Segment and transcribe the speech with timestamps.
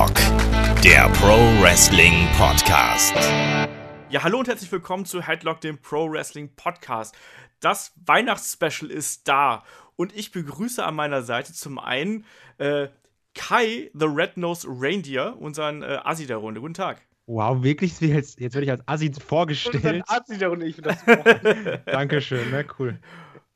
[0.00, 3.14] Headlock, der Pro Wrestling Podcast.
[4.08, 7.14] Ja, hallo und herzlich willkommen zu Headlock, dem Pro Wrestling Podcast.
[7.60, 9.62] Das Weihnachtsspecial ist da
[9.96, 12.24] und ich begrüße an meiner Seite zum einen
[12.56, 12.88] äh,
[13.34, 16.62] Kai, the Red-Nosed Reindeer, unseren äh, Assi der Runde.
[16.62, 17.02] Guten Tag.
[17.26, 18.00] Wow, wirklich?
[18.00, 20.02] Jetzt, jetzt werde ich als Assi vorgestellt.
[20.06, 21.84] Assi der Runde, ich finde das.
[21.84, 22.64] Dankeschön, ne?
[22.78, 22.98] Cool.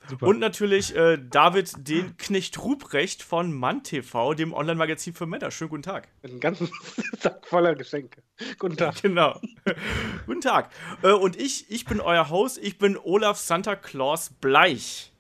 [0.09, 0.27] Super.
[0.27, 5.51] Und natürlich äh, David, den Knecht Ruprecht von Mann TV, dem Online-Magazin für Männer.
[5.51, 6.09] Schönen guten Tag.
[6.23, 6.69] Einen ganzen
[7.19, 8.23] Sack voller Geschenke.
[8.59, 9.01] Guten Tag.
[9.01, 9.41] Genau.
[10.27, 10.71] guten Tag.
[11.03, 15.13] Äh, und ich, ich bin euer Host, ich bin Olaf Santa Claus Bleich.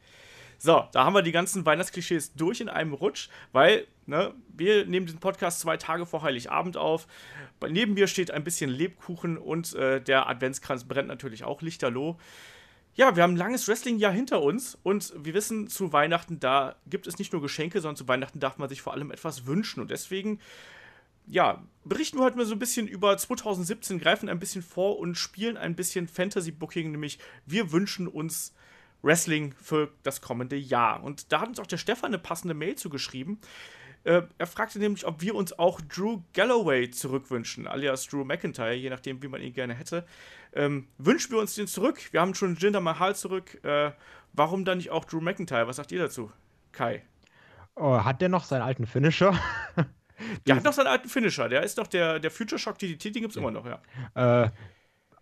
[0.58, 5.06] So, da haben wir die ganzen Weihnachtsklischees durch in einem Rutsch, weil ne, wir nehmen
[5.06, 7.06] den Podcast zwei Tage vor Heiligabend auf.
[7.66, 12.18] Neben mir steht ein bisschen Lebkuchen und äh, der Adventskranz brennt natürlich auch lichterloh.
[12.96, 17.08] Ja, wir haben ein langes Wrestling-Jahr hinter uns und wir wissen, zu Weihnachten, da gibt
[17.08, 19.80] es nicht nur Geschenke, sondern zu Weihnachten darf man sich vor allem etwas wünschen.
[19.80, 20.38] Und deswegen,
[21.26, 25.16] ja, berichten wir heute mal so ein bisschen über 2017, greifen ein bisschen vor und
[25.16, 28.54] spielen ein bisschen Fantasy-Booking, nämlich wir wünschen uns
[29.02, 31.02] Wrestling für das kommende Jahr.
[31.02, 33.40] Und da hat uns auch der Stefan eine passende Mail zugeschrieben.
[34.04, 38.90] Äh, er fragte nämlich, ob wir uns auch Drew Galloway zurückwünschen, alias Drew McIntyre, je
[38.90, 40.04] nachdem, wie man ihn gerne hätte.
[40.52, 42.12] Ähm, wünschen wir uns den zurück?
[42.12, 43.62] Wir haben schon Jinder Mahal zurück.
[43.64, 43.92] Äh,
[44.34, 45.66] warum dann nicht auch Drew McIntyre?
[45.66, 46.30] Was sagt ihr dazu,
[46.72, 47.02] Kai?
[47.76, 49.38] Oh, hat der noch seinen alten Finisher?
[50.46, 51.48] der hat noch seinen alten Finisher.
[51.48, 53.42] Der ist doch der, der Future Shock DDT, den gibt es ja.
[53.42, 54.44] immer noch, ja.
[54.44, 54.50] Äh,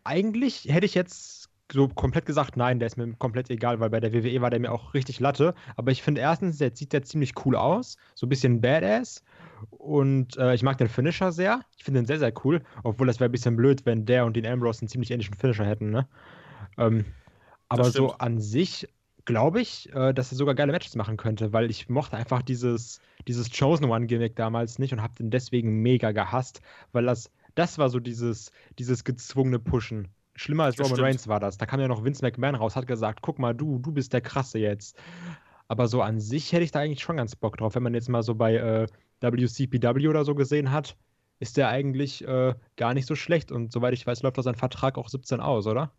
[0.05, 1.42] eigentlich hätte ich jetzt
[1.73, 4.61] so komplett gesagt, nein, der ist mir komplett egal, weil bei der WWE war der
[4.61, 5.55] mir auch richtig Latte.
[5.77, 9.23] Aber ich finde erstens, jetzt sieht der ziemlich cool aus, so ein bisschen badass.
[9.71, 11.61] Und äh, ich mag den Finisher sehr.
[11.77, 12.63] Ich finde den sehr, sehr cool.
[12.83, 15.65] Obwohl das wäre ein bisschen blöd, wenn der und den Ambrose einen ziemlich ähnlichen Finisher
[15.65, 16.09] hätten, ne?
[16.79, 17.05] Ähm,
[17.69, 18.89] aber so an sich
[19.25, 23.01] glaube ich, äh, dass er sogar geile Matches machen könnte, weil ich mochte einfach dieses,
[23.29, 26.61] dieses Chosen One-Gimmick damals nicht und habe den deswegen mega gehasst,
[26.93, 30.09] weil das, das war so dieses, dieses gezwungene Pushen.
[30.35, 31.09] Schlimmer als das Roman stimmt.
[31.09, 31.59] Reigns war das.
[31.59, 34.21] Da kam ja noch Vince McMahon raus, hat gesagt, guck mal, du, du bist der
[34.21, 34.97] Krasse jetzt.
[35.69, 37.75] Aber so an sich hätte ich da eigentlich schon ganz Bock drauf.
[37.75, 38.87] Wenn man jetzt mal so bei äh,
[39.21, 40.97] WCPW oder so gesehen hat,
[41.39, 43.53] ist der eigentlich äh, gar nicht so schlecht.
[43.53, 45.93] Und soweit ich weiß, läuft da sein Vertrag auch 17 aus, oder?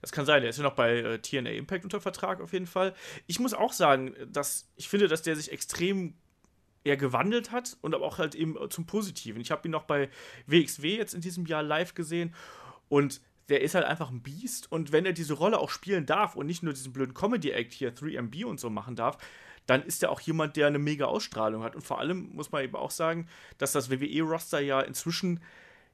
[0.00, 2.66] Das kann sein, der ist ja noch bei äh, TNA Impact unter Vertrag auf jeden
[2.66, 2.94] Fall.
[3.26, 6.14] Ich muss auch sagen, dass ich finde, dass der sich extrem
[6.84, 9.40] eher gewandelt hat und aber auch halt eben zum Positiven.
[9.40, 10.10] Ich habe ihn noch bei
[10.46, 12.34] WXW jetzt in diesem Jahr live gesehen
[12.88, 14.70] und der ist halt einfach ein Biest.
[14.72, 17.94] Und wenn er diese Rolle auch spielen darf und nicht nur diesen blöden Comedy-Act hier
[17.94, 19.18] 3MB und so machen darf,
[19.66, 21.74] dann ist er auch jemand, der eine mega Ausstrahlung hat.
[21.74, 23.28] Und vor allem muss man eben auch sagen,
[23.58, 25.40] dass das WWE-Roster ja inzwischen,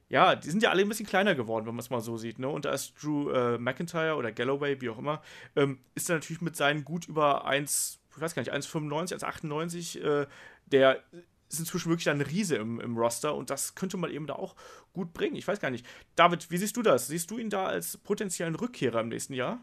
[0.08, 2.38] ja, die sind ja alle ein bisschen kleiner geworden, wenn man es mal so sieht.
[2.38, 2.48] Ne?
[2.48, 5.22] Und da ist Drew äh, McIntyre oder Galloway, wie auch immer,
[5.56, 10.00] ähm, ist er natürlich mit seinen gut über 1, ich weiß gar nicht, 1,95, 1,98,
[10.00, 10.26] äh,
[10.66, 11.02] der
[11.50, 14.54] ist inzwischen wirklich ein Riese im, im Roster und das könnte man eben da auch
[14.92, 15.36] gut bringen.
[15.36, 15.84] Ich weiß gar nicht.
[16.14, 17.08] David, wie siehst du das?
[17.08, 19.60] Siehst du ihn da als potenziellen Rückkehrer im nächsten Jahr?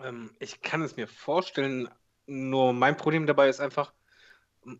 [0.00, 1.88] Ähm, ich kann es mir vorstellen,
[2.26, 3.92] nur mein Problem dabei ist einfach,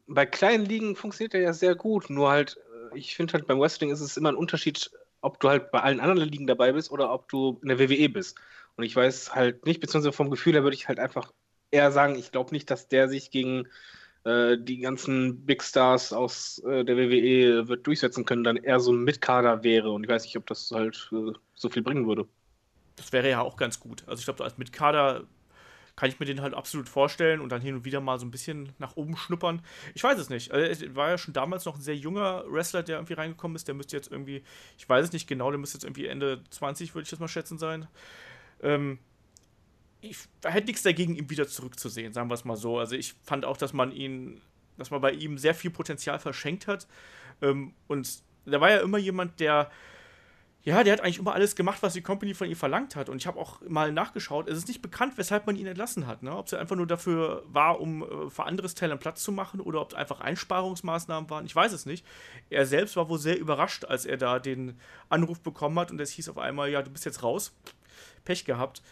[0.07, 2.59] bei kleinen Ligen funktioniert er ja sehr gut, nur halt,
[2.93, 4.91] äh, ich finde halt beim Wrestling ist es immer ein Unterschied,
[5.21, 8.09] ob du halt bei allen anderen Ligen dabei bist oder ob du in der WWE
[8.09, 8.39] bist.
[8.77, 11.33] Und ich weiß halt nicht, beziehungsweise vom Gefühl her würde ich halt einfach
[11.71, 13.69] eher sagen, ich glaube nicht, dass der sich gegen
[14.59, 19.05] die ganzen Big Stars aus äh, der WWE wird durchsetzen können, dann eher so ein
[19.05, 19.91] Mitkader wäre.
[19.91, 22.27] Und ich weiß nicht, ob das halt äh, so viel bringen würde.
[22.97, 24.03] Das wäre ja auch ganz gut.
[24.06, 25.25] Also ich glaube, als Mitkader
[25.99, 28.31] kann ich mir den halt absolut vorstellen und dann hin und wieder mal so ein
[28.31, 29.62] bisschen nach oben schnuppern.
[29.94, 30.53] Ich weiß es nicht.
[30.53, 33.66] Also es war ja schon damals noch ein sehr junger Wrestler, der irgendwie reingekommen ist.
[33.66, 34.45] Der müsste jetzt irgendwie,
[34.77, 37.27] ich weiß es nicht genau, der müsste jetzt irgendwie Ende 20, würde ich das mal
[37.27, 37.89] schätzen, sein.
[38.62, 39.00] Ähm,
[40.00, 42.78] ich hätte nichts dagegen, ihn wieder zurückzusehen, sagen wir es mal so.
[42.78, 44.41] Also ich fand auch, dass man ihn,
[44.76, 46.86] dass man bei ihm sehr viel Potenzial verschenkt hat.
[47.42, 49.70] Ähm, und da war ja immer jemand, der,
[50.62, 53.09] ja, der hat eigentlich immer alles gemacht, was die Company von ihm verlangt hat.
[53.09, 56.22] Und ich habe auch mal nachgeschaut, es ist nicht bekannt, weshalb man ihn entlassen hat.
[56.22, 56.36] Ne?
[56.36, 59.80] Ob es einfach nur dafür war, um äh, für anderes Talent Platz zu machen oder
[59.80, 61.44] ob es einfach Einsparungsmaßnahmen waren.
[61.44, 62.06] Ich weiß es nicht.
[62.51, 64.78] Er selbst war wohl sehr überrascht, als er da den
[65.09, 67.53] Anruf bekommen hat und es hieß auf einmal, ja, du bist jetzt raus.
[68.24, 68.83] Pech gehabt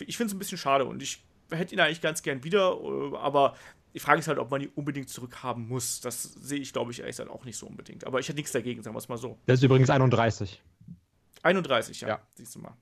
[0.00, 3.16] ich finde es ein bisschen schade und ich hätte ihn eigentlich ganz gern wieder, äh,
[3.16, 3.54] aber
[3.94, 6.00] die Frage ist halt, ob man ihn unbedingt zurückhaben muss.
[6.00, 8.06] Das sehe ich, glaube ich, ehrlich gesagt auch nicht so unbedingt.
[8.06, 9.38] Aber ich hätte nichts dagegen, sagen wir es mal so.
[9.46, 10.62] Der ist übrigens 31.
[11.42, 12.08] 31, ja.
[12.08, 12.20] ja.
[12.34, 12.72] Siehst du mal.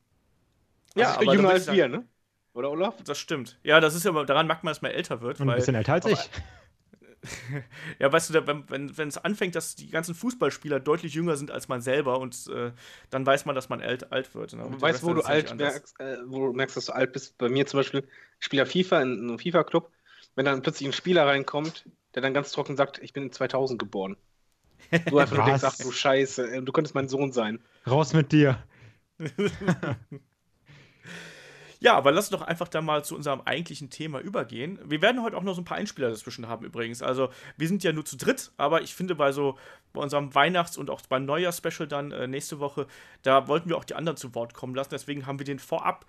[0.95, 2.05] Ja, also aber jünger als wir, ne?
[2.53, 3.03] Oder Olaf?
[3.05, 3.59] Das stimmt.
[3.63, 5.41] Ja, das ist ja daran merkt man, dass man älter wird.
[5.41, 6.31] Und ein bisschen älter als ich.
[7.99, 11.69] ja, weißt du, wenn, wenn, es anfängt, dass die ganzen Fußballspieler deutlich jünger sind als
[11.69, 12.73] man selber und äh,
[13.11, 14.55] dann weiß man, dass man alt, alt wird.
[14.55, 14.65] Ne?
[14.69, 17.37] Weißt du, wo du alt merkst, äh, wo du merkst, dass du alt bist?
[17.37, 18.09] Bei mir zum Beispiel,
[18.39, 19.91] ich spiele ja FIFA in einem FIFA-Club.
[20.35, 21.85] Wenn dann plötzlich ein Spieler reinkommt,
[22.15, 24.17] der dann ganz trocken sagt, ich bin in 2000 geboren.
[25.09, 27.61] Du einfach nur denkst, ach du Scheiße, äh, du könntest mein Sohn sein.
[27.87, 28.63] Raus mit dir.
[31.83, 34.79] Ja, aber lass doch einfach dann mal zu unserem eigentlichen Thema übergehen.
[34.85, 37.03] Wir werden heute auch noch so ein paar Einspieler dazwischen haben übrigens.
[37.03, 39.59] Also wir sind ja nur zu dritt, aber ich finde bei so
[39.95, 42.87] bei unserem Weihnachts- und auch beim Neujahr-Special dann äh, nächste Woche,
[43.23, 44.91] da wollten wir auch die anderen zu Wort kommen lassen.
[44.93, 46.05] Deswegen haben wir den vorab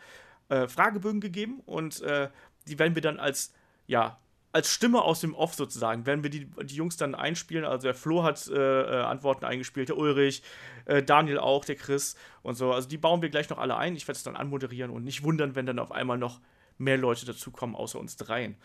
[0.50, 2.30] äh, Fragebögen gegeben und äh,
[2.68, 3.54] die werden wir dann als
[3.88, 4.18] ja
[4.54, 7.66] als Stimme aus dem Off sozusagen, werden wir die, die Jungs dann einspielen.
[7.66, 10.44] Also der Flo hat äh, äh, Antworten eingespielt, der Ulrich,
[10.86, 12.74] äh, Daniel auch, der Chris und so.
[12.74, 13.96] Also die bauen wir gleich noch alle ein.
[13.96, 16.42] Ich werde es dann anmoderieren und nicht wundern, wenn dann auf einmal noch
[16.78, 18.58] mehr Leute dazukommen, außer uns dreien.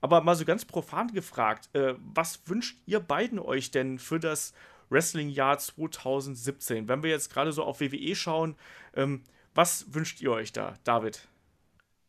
[0.00, 4.52] Aber mal so ganz profan gefragt, äh, was wünscht ihr beiden euch denn für das
[4.90, 6.88] Wrestling-Jahr 2017?
[6.88, 8.56] Wenn wir jetzt gerade so auf WWE schauen,
[8.94, 9.22] ähm,
[9.54, 11.28] was wünscht ihr euch da, David?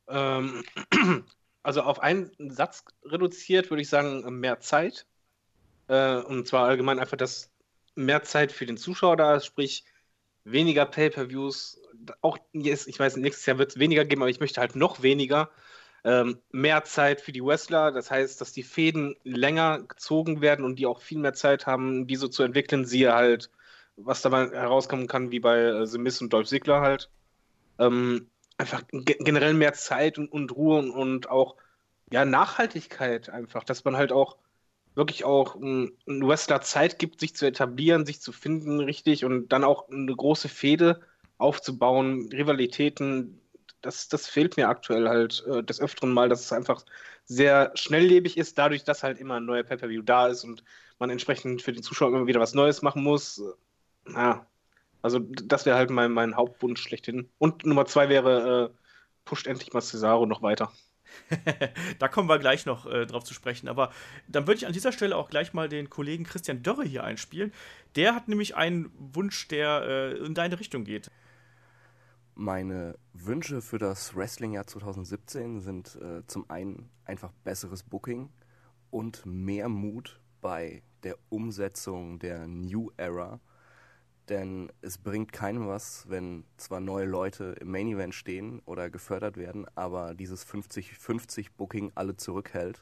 [0.07, 0.63] Ähm,
[1.63, 5.05] also auf einen Satz reduziert würde ich sagen, mehr Zeit.
[5.87, 7.51] Äh, und zwar allgemein einfach, dass
[7.95, 9.85] mehr Zeit für den Zuschauer da ist, sprich
[10.43, 11.81] weniger Pay-per-Views.
[12.21, 15.01] Auch yes, ich weiß, nächstes Jahr wird es weniger geben, aber ich möchte halt noch
[15.03, 15.49] weniger.
[16.05, 20.77] Ähm, mehr Zeit für die Wrestler, das heißt, dass die Fäden länger gezogen werden und
[20.77, 22.85] die auch viel mehr Zeit haben, diese zu entwickeln.
[22.85, 23.49] Siehe halt,
[23.95, 27.09] was da mal herauskommen kann, wie bei äh, The Miz und Dolph Ziggler halt.
[27.79, 31.55] Ähm, einfach ge generell mehr Zeit und, und Ruhe und, und, auch
[32.11, 34.37] ja, Nachhaltigkeit einfach, dass man halt auch
[34.95, 39.63] wirklich auch ein Wrestler Zeit gibt, sich zu etablieren, sich zu finden richtig und dann
[39.63, 41.01] auch eine große Fehde
[41.37, 43.41] aufzubauen, Rivalitäten,
[43.81, 46.85] das, das fehlt mir aktuell halt äh, des Öfteren mal, dass es einfach
[47.25, 50.63] sehr schnelllebig ist, dadurch, dass halt immer ein neuer Pay-Per-View da ist und
[50.99, 53.41] man entsprechend für den Zuschauer immer wieder was Neues machen muss.
[54.07, 54.45] Ja,
[55.03, 57.29] also das wäre halt mein, mein Hauptwunsch schlechthin.
[57.37, 58.77] Und Nummer zwei wäre, äh,
[59.25, 60.71] pusht endlich mal Cesaro noch weiter.
[61.99, 63.67] da kommen wir gleich noch äh, drauf zu sprechen.
[63.67, 63.91] Aber
[64.27, 67.51] dann würde ich an dieser Stelle auch gleich mal den Kollegen Christian Dörre hier einspielen.
[67.95, 71.11] Der hat nämlich einen Wunsch, der äh, in deine Richtung geht.
[72.35, 78.29] Meine Wünsche für das Wrestling-Jahr 2017 sind äh, zum einen einfach besseres Booking
[78.89, 83.41] und mehr Mut bei der Umsetzung der New Era.
[84.29, 89.35] Denn es bringt keinem was, wenn zwar neue Leute im Main Event stehen oder gefördert
[89.35, 92.81] werden, aber dieses 50-50 Booking alle zurückhält.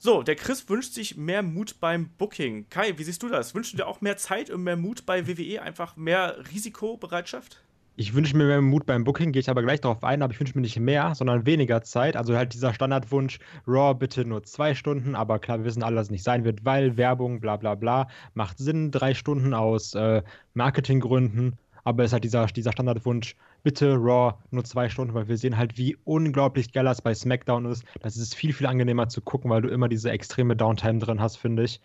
[0.00, 2.68] So, der Chris wünscht sich mehr Mut beim Booking.
[2.70, 3.54] Kai, wie siehst du das?
[3.54, 7.64] Wünschst du dir auch mehr Zeit und mehr Mut bei WWE, einfach mehr Risikobereitschaft?
[8.00, 10.38] Ich wünsche mir mehr Mut beim Booking, gehe ich aber gleich darauf ein, aber ich
[10.38, 12.16] wünsche mir nicht mehr, sondern weniger Zeit.
[12.16, 16.06] Also halt dieser Standardwunsch, Raw bitte nur zwei Stunden, aber klar, wir wissen alle, dass
[16.06, 20.22] es nicht sein wird, weil Werbung, bla bla bla, macht Sinn, drei Stunden aus äh,
[20.54, 23.34] Marketinggründen, aber es ist halt dieser, dieser Standardwunsch,
[23.64, 27.64] bitte Raw nur zwei Stunden, weil wir sehen halt, wie unglaublich geil das bei SmackDown
[27.64, 27.82] ist.
[28.00, 31.34] Das ist viel, viel angenehmer zu gucken, weil du immer diese extreme Downtime drin hast,
[31.34, 31.80] finde ich.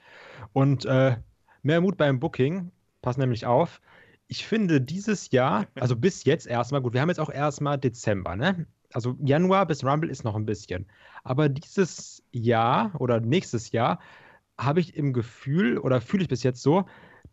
[0.53, 1.15] Und äh,
[1.63, 2.69] mehr Mut beim Booking,
[3.01, 3.81] pass nämlich auf,
[4.27, 8.35] ich finde dieses Jahr, also bis jetzt erstmal, gut, wir haben jetzt auch erstmal Dezember,
[8.35, 8.65] ne?
[8.91, 10.85] Also Januar bis Rumble ist noch ein bisschen.
[11.23, 13.99] Aber dieses Jahr oder nächstes Jahr
[14.57, 16.85] habe ich im Gefühl oder fühle ich bis jetzt so,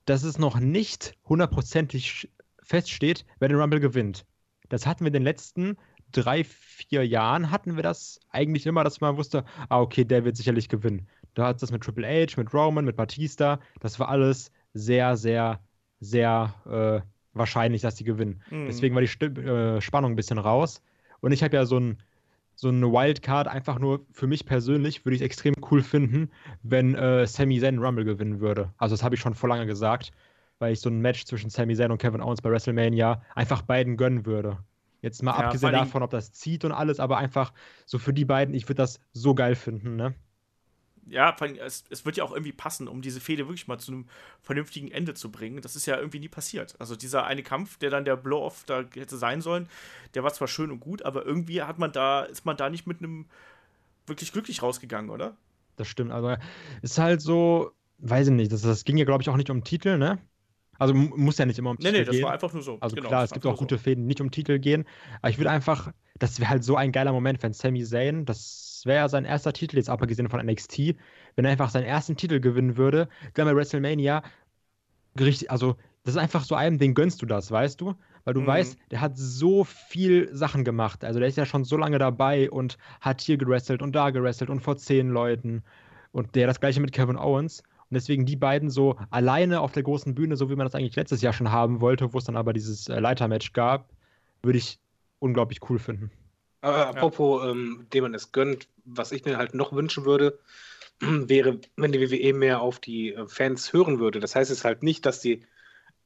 [0.06, 2.30] dass es noch nicht hundertprozentig
[2.62, 4.24] feststeht, wer den Rumble gewinnt.
[4.68, 5.76] Das hatten wir in den letzten
[6.12, 10.36] drei, vier Jahren, hatten wir das eigentlich immer, dass man wusste, ah, okay, der wird
[10.36, 11.08] sicherlich gewinnen.
[11.34, 15.60] Da hat das mit Triple H, mit Roman, mit Batista, das war alles sehr, sehr
[16.00, 18.42] sehr äh, wahrscheinlich, dass die gewinnen.
[18.50, 18.66] Mhm.
[18.66, 20.82] Deswegen war die St äh, Spannung ein bisschen raus.
[21.20, 21.98] Und ich habe ja so, ein,
[22.54, 26.30] so eine Wildcard, einfach nur für mich persönlich, würde ich es extrem cool finden,
[26.62, 28.72] wenn äh, Sami Zayn Rumble gewinnen würde.
[28.78, 30.10] Also das habe ich schon vor lange gesagt,
[30.58, 33.96] weil ich so ein Match zwischen Sami Zayn und Kevin Owens bei WrestleMania einfach beiden
[33.96, 34.58] gönnen würde.
[35.02, 37.52] Jetzt mal ja, abgesehen davon, ob das zieht und alles, aber einfach
[37.86, 40.14] so für die beiden, ich würde das so geil finden, ne?
[41.06, 44.06] Ja, es, es, wird ja auch irgendwie passen, um diese Fehde wirklich mal zu einem
[44.42, 45.60] vernünftigen Ende zu bringen.
[45.60, 46.74] Das ist ja irgendwie nie passiert.
[46.78, 49.68] Also dieser eine Kampf, der dann der Blow-off da hätte sein sollen,
[50.14, 52.86] der war zwar schön und gut, aber irgendwie hat man da, ist man da nicht
[52.86, 53.26] mit einem
[54.06, 55.36] wirklich glücklich rausgegangen, oder?
[55.76, 56.38] Das stimmt, aber
[56.82, 59.50] es ist halt so, weiß ich nicht, das, das ging ja, glaube ich, auch nicht
[59.50, 60.18] um Titel, ne?
[60.78, 62.04] Also muss ja nicht immer um Titel gehen.
[62.04, 62.78] Nee, nee, das war einfach nur so.
[62.80, 63.82] Also genau, klar, es gibt auch gute so.
[63.82, 64.86] Fäden, die nicht um Titel gehen.
[65.20, 68.69] Aber ich würde einfach, das wäre halt so ein geiler Moment, wenn Sami Zayn, das
[68.86, 70.96] wäre ja sein erster Titel, jetzt abgesehen von NXT,
[71.36, 74.22] wenn er einfach seinen ersten Titel gewinnen würde, dann bei WrestleMania,
[75.18, 77.94] richtig, also das ist einfach so einem, den gönnst du das, weißt du?
[78.24, 78.46] Weil du mhm.
[78.46, 81.04] weißt, der hat so viel Sachen gemacht.
[81.04, 84.50] Also der ist ja schon so lange dabei und hat hier gerestelt und da gerestelt
[84.50, 85.62] und vor zehn Leuten.
[86.12, 87.60] Und der das gleiche mit Kevin Owens.
[87.60, 90.96] Und deswegen die beiden so alleine auf der großen Bühne, so wie man das eigentlich
[90.96, 93.90] letztes Jahr schon haben wollte, wo es dann aber dieses äh, Leitermatch gab,
[94.42, 94.78] würde ich
[95.18, 96.10] unglaublich cool finden.
[96.60, 97.50] Aber apropos, ja.
[97.50, 100.38] ähm, dem man es gönnt, was ich mir halt noch wünschen würde,
[101.00, 104.20] wäre, wenn die WWE mehr auf die äh, Fans hören würde.
[104.20, 105.44] Das heißt es halt nicht, dass sie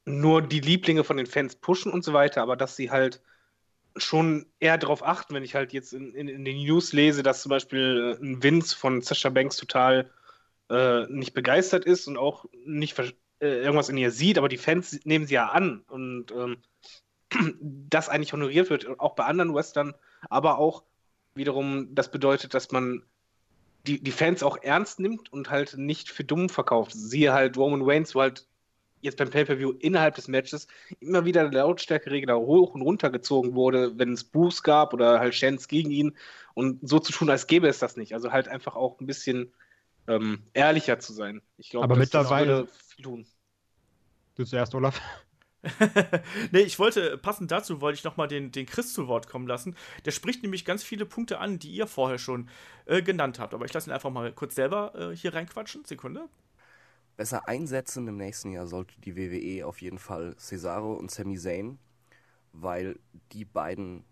[0.05, 3.21] nur die Lieblinge von den Fans pushen und so weiter, aber dass sie halt
[3.97, 7.41] schon eher darauf achten, wenn ich halt jetzt in, in, in, den News lese, dass
[7.41, 10.11] zum Beispiel äh, ein Vince von Sasha Banks total
[10.69, 14.99] äh, nicht begeistert ist und auch nicht äh, irgendwas in ihr sieht, aber die Fans
[15.05, 16.57] nehmen sie ja an und ähm,
[17.61, 19.93] das eigentlich honoriert wird, auch bei anderen Western,
[20.29, 20.83] aber auch
[21.35, 23.03] wiederum das bedeutet, dass man
[23.87, 26.91] die, die Fans auch ernst nimmt und halt nicht für dumm verkauft.
[26.93, 28.47] Siehe halt Roman Reigns, wo halt
[29.01, 30.67] jetzt beim Pay-Per-View innerhalb des Matches
[30.99, 35.33] immer wieder der Lautstärkeregler hoch und runter gezogen wurde, wenn es Boos gab oder halt
[35.33, 36.17] Chants gegen ihn
[36.55, 38.13] und so zu tun, als gäbe es das nicht.
[38.13, 39.53] Also halt einfach auch ein bisschen
[40.07, 41.41] ähm, ehrlicher zu sein.
[41.57, 43.27] Ich glaube, aber mittlerweile viel tun.
[44.35, 44.99] Du zuerst, Olaf.
[46.51, 49.75] nee, ich wollte, passend dazu wollte ich nochmal den, den Chris zu Wort kommen lassen.
[50.05, 52.49] Der spricht nämlich ganz viele Punkte an, die ihr vorher schon
[52.85, 53.53] äh, genannt habt.
[53.53, 55.85] Aber ich lasse ihn einfach mal kurz selber äh, hier reinquatschen.
[55.85, 56.27] Sekunde.
[57.17, 61.79] Besser einsetzen im nächsten Jahr sollte die WWE auf jeden Fall Cesaro und Sami Zayn,
[62.51, 62.99] weil
[63.31, 64.03] die beiden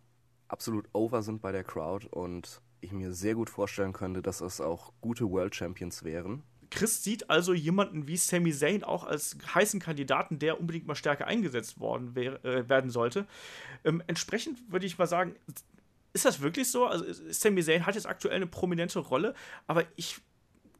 [0.47, 4.61] absolut over sind bei der Crowd und ich mir sehr gut vorstellen könnte, dass es
[4.61, 6.43] auch gute World Champions wären.
[6.73, 11.27] Chris sieht also jemanden wie Sami Zayn auch als heißen Kandidaten, der unbedingt mal stärker
[11.27, 13.27] eingesetzt worden wär, äh, werden sollte.
[13.83, 15.35] Ähm, entsprechend würde ich mal sagen,
[16.13, 16.85] ist das wirklich so?
[16.85, 19.35] Also Sami Zayn hat jetzt aktuell eine prominente Rolle,
[19.67, 20.19] aber ich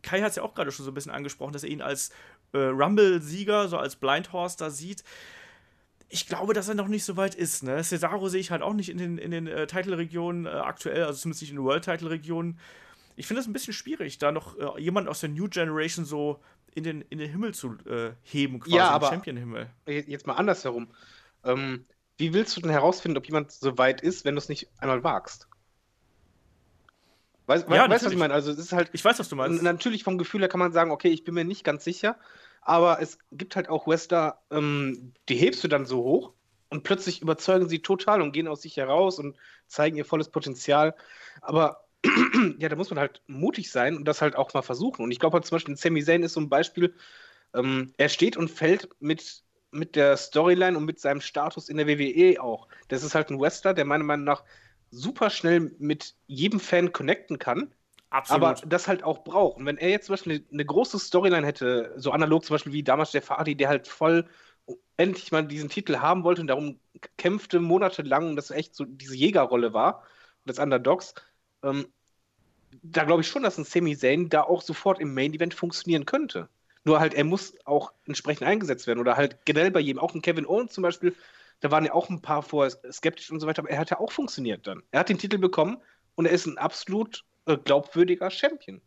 [0.02, 2.12] Kai hat es ja auch gerade schon so ein bisschen angesprochen, dass er ihn als
[2.52, 5.04] äh, Rumble-Sieger, so als Blind Horse da sieht.
[6.10, 7.64] Ich glaube, dass er noch nicht so weit ist.
[7.64, 7.82] Ne?
[7.82, 11.20] Cesaro sehe ich halt auch nicht in den, in den äh, Title-Regionen äh, aktuell, also
[11.20, 12.60] zumindest nicht in den World-Title-Regionen
[13.16, 16.40] ich finde es ein bisschen schwierig, da noch äh, jemand aus der New Generation so
[16.76, 19.70] in den, in den Himmel zu äh, heben, quasi ja, aber Champion-Himmel.
[19.86, 20.88] Jetzt mal andersherum.
[21.44, 21.86] Ähm,
[22.18, 25.04] wie willst du denn herausfinden, ob jemand so weit ist, wenn du es nicht einmal
[25.04, 25.48] wagst?
[27.46, 28.34] Weißt du, ja, was ich meine?
[28.34, 28.90] Also, es ist halt.
[28.94, 29.62] Ich weiß, was du meinst.
[29.62, 32.18] Natürlich vom Gefühl her kann man sagen, okay, ich bin mir nicht ganz sicher,
[32.62, 36.34] aber es gibt halt auch Wester, ähm, die hebst du dann so hoch
[36.70, 39.36] und plötzlich überzeugen sie total und gehen aus sich heraus und
[39.68, 40.96] zeigen ihr volles Potenzial.
[41.42, 41.84] Aber
[42.60, 45.04] ja, da muss man halt mutig sein und das halt auch mal versuchen.
[45.04, 46.94] Und ich glaube halt zum Beispiel, Sami Zayn ist so ein Beispiel,
[47.54, 51.88] ähm, er steht und fällt mit, mit der Storyline und mit seinem Status in der
[51.88, 52.68] WWE auch.
[52.90, 54.44] Das ist halt ein Wrestler, der meiner Meinung nach
[54.92, 57.74] super schnell mit jedem Fan connecten kann.
[58.10, 58.44] Absolut.
[58.44, 59.58] Aber das halt auch braucht.
[59.58, 62.84] Und wenn er jetzt zum Beispiel eine, große Storyline hätte, so analog zum Beispiel wie
[62.84, 64.28] damals der Fadi, der halt voll
[64.98, 66.80] endlich mal diesen Titel haben wollte und darum
[67.18, 70.04] kämpfte monatelang und das echt so diese Jägerrolle war,
[70.46, 71.16] des Underdogs,
[71.64, 71.88] ähm,
[72.82, 76.06] da glaube ich schon, dass ein Sami Zayn da auch sofort im Main Event funktionieren
[76.06, 76.50] könnte.
[76.84, 79.00] Nur halt, er muss auch entsprechend eingesetzt werden.
[79.00, 81.16] Oder halt generell bei jedem, auch ein Kevin Owens zum Beispiel,
[81.62, 84.00] da waren ja auch ein paar vorher skeptisch und so weiter, aber er hat ja
[84.00, 84.84] auch funktioniert dann.
[84.92, 85.78] Er hat den Titel bekommen
[86.16, 88.82] und er ist ein absolut äh, glaubwürdiger Champion.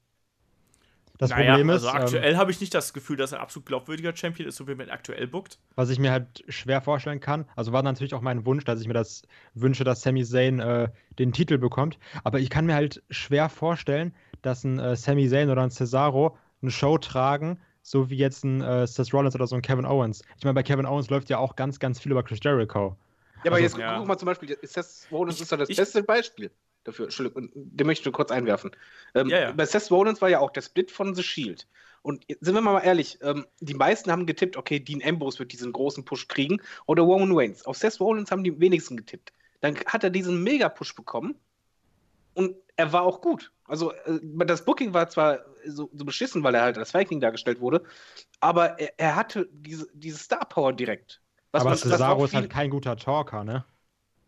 [1.19, 1.85] Das naja, Problem ist.
[1.85, 4.57] Also aktuell ähm, habe ich nicht das Gefühl, dass er ein absolut glaubwürdiger Champion ist,
[4.57, 5.59] so wie man aktuell bookt.
[5.75, 8.89] Was ich mir halt schwer vorstellen kann, also war natürlich auch mein Wunsch, dass ich
[8.89, 9.23] mir das
[9.55, 11.99] wünsche, dass Sami Zayn äh, den Titel bekommt.
[12.25, 16.37] Aber ich kann mir halt schwer vorstellen, dass ein äh, Sami Zayn oder ein Cesaro
[16.63, 20.23] eine Show tragen, so wie jetzt ein äh, Seth Rollins oder so ein Kevin Owens.
[20.39, 22.97] Ich meine, bei Kevin Owens läuft ja auch ganz, ganz viel über Chris Jericho.
[23.45, 23.99] Ja, aber also, jetzt ja.
[23.99, 26.51] guck mal zum Beispiel, Seth Rollins ist ja das ich, beste Beispiel
[26.87, 27.07] dafür.
[27.07, 28.71] Entschuldigung, den möchte ich nur kurz einwerfen.
[29.15, 29.53] Ähm, ja, ja.
[29.53, 31.67] Bei Seth Rollins war ja auch der Split von The Shield.
[32.03, 35.73] Und sind wir mal ehrlich, ähm, die meisten haben getippt, okay, Dean Ambrose wird diesen
[35.73, 37.67] großen Push kriegen oder Roman Reigns.
[37.67, 39.33] Auf Seth Rollins haben die wenigsten getippt.
[39.61, 41.35] Dann hat er diesen Mega-Push bekommen
[42.35, 43.51] und er war auch gut.
[43.65, 47.61] Also äh, das Booking war zwar so, so, beschissen, weil er halt als Viking dargestellt
[47.61, 47.83] wurde,
[48.39, 51.21] aber er, er hatte diese, diese Star-Power direkt.
[51.51, 53.65] Was aber man, Cesaro ist halt kein guter Talker, ne?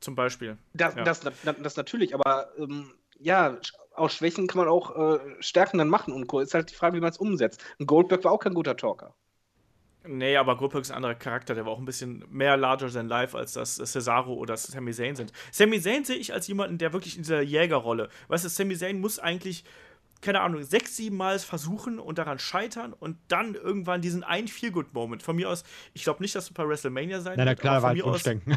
[0.00, 0.56] Zum Beispiel.
[0.74, 1.02] Das, ja.
[1.02, 3.58] das, das, das natürlich, aber ähm, ja,
[3.94, 7.00] aus Schwächen kann man auch äh, Stärken dann machen und ist halt die Frage, wie
[7.00, 7.64] man es umsetzt.
[7.78, 9.14] Und Goldberg war auch kein guter Talker.
[10.06, 13.08] Nee, aber Goldberg ist ein anderer Charakter, der war auch ein bisschen mehr larger than
[13.08, 15.32] life, als das Cesaro oder das Sami Zayn sind.
[15.50, 19.00] Sami Zayn sehe ich als jemanden, der wirklich in dieser Jägerrolle, weißt du, Sami Zayn
[19.00, 19.64] muss eigentlich,
[20.22, 25.22] keine Ahnung, sechs, sieben Mal versuchen und daran scheitern und dann irgendwann diesen einen Feel-Good-Moment.
[25.22, 27.46] Von mir aus, ich glaube nicht, dass es bei WrestleMania sein wird.
[27.46, 28.56] Na, klar, war halt Wunschdenken.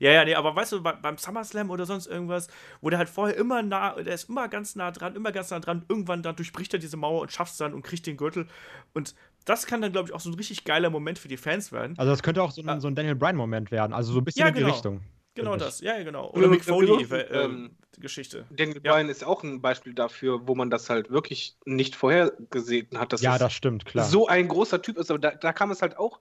[0.00, 2.48] Ja, ja, nee, aber weißt du, beim SummerSlam oder sonst irgendwas,
[2.80, 5.60] wo der halt vorher immer nah, der ist immer ganz nah dran, immer ganz nah
[5.60, 8.46] dran, irgendwann dann durchbricht er diese Mauer und schafft es dann und kriegt den Gürtel.
[8.94, 9.14] Und
[9.44, 11.98] das kann dann, glaube ich, auch so ein richtig geiler Moment für die Fans werden.
[11.98, 12.80] Also das könnte auch so ein, ah.
[12.80, 14.72] so ein Daniel Bryan-Moment werden, also so ein bisschen ja, in die genau.
[14.72, 15.00] Richtung.
[15.34, 16.30] Genau das, ja, genau.
[16.30, 18.46] Oder Mick Foley ähm, ähm, Geschichte.
[18.50, 18.92] Daniel ja.
[18.92, 23.12] Bryan ist auch ein Beispiel dafür, wo man das halt wirklich nicht vorhergesehen hat.
[23.12, 24.06] Dass ja, das stimmt, klar.
[24.06, 26.20] So ein großer Typ ist, aber da, da kam es halt auch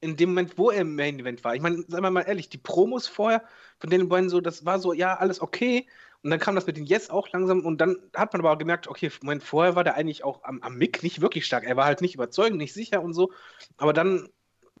[0.00, 1.54] in dem Moment, wo er im Main Event war.
[1.54, 3.42] Ich meine, sagen wir mal ehrlich, die Promos vorher
[3.78, 5.86] von den beiden so, das war so, ja, alles okay.
[6.22, 8.88] Und dann kam das mit den Yes auch langsam und dann hat man aber gemerkt,
[8.88, 11.64] okay, Moment, vorher war der eigentlich auch am, am Mick nicht wirklich stark.
[11.64, 13.32] Er war halt nicht überzeugend, nicht sicher und so.
[13.76, 14.28] Aber dann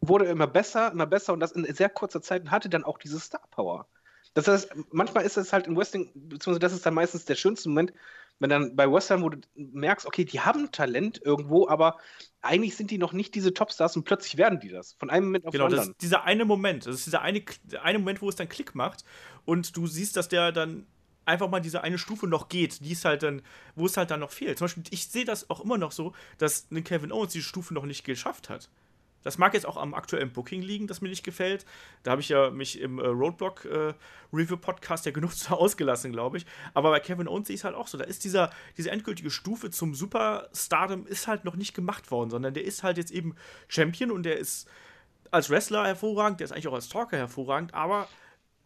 [0.00, 2.84] wurde er immer besser, immer besser und das in sehr kurzer Zeit und hatte dann
[2.84, 3.86] auch diese Star Power.
[4.34, 7.68] Das heißt, manchmal ist es halt in Wrestling, beziehungsweise das ist dann meistens der schönste
[7.68, 7.92] Moment,
[8.40, 11.96] wenn dann bei Western, wo du merkst, okay, die haben Talent irgendwo, aber
[12.40, 14.94] eigentlich sind die noch nicht diese Topstars und plötzlich werden die das.
[14.94, 15.92] Von einem Moment auf Genau, den das anderen.
[15.94, 16.86] ist dieser eine Moment.
[16.86, 17.42] Das ist dieser eine,
[17.82, 19.04] eine Moment, wo es dann Klick macht
[19.44, 20.86] und du siehst, dass der dann
[21.24, 23.42] einfach mal diese eine Stufe noch geht, die ist halt dann,
[23.74, 24.58] wo es halt dann noch fehlt.
[24.58, 27.74] Zum Beispiel, ich sehe das auch immer noch so, dass ein Kevin Owens diese Stufe
[27.74, 28.70] noch nicht geschafft hat.
[29.28, 31.66] Das mag jetzt auch am aktuellen Booking liegen, das mir nicht gefällt.
[32.02, 33.92] Da habe ich ja mich im äh, Roadblock äh,
[34.32, 36.46] Review Podcast ja genug zu ausgelassen, glaube ich.
[36.72, 37.98] Aber bei Kevin Owens ich es halt auch so.
[37.98, 42.54] Da ist dieser, diese endgültige Stufe zum Superstardom ist halt noch nicht gemacht worden, sondern
[42.54, 43.34] der ist halt jetzt eben
[43.68, 44.66] Champion und der ist
[45.30, 48.08] als Wrestler hervorragend, der ist eigentlich auch als Talker hervorragend, aber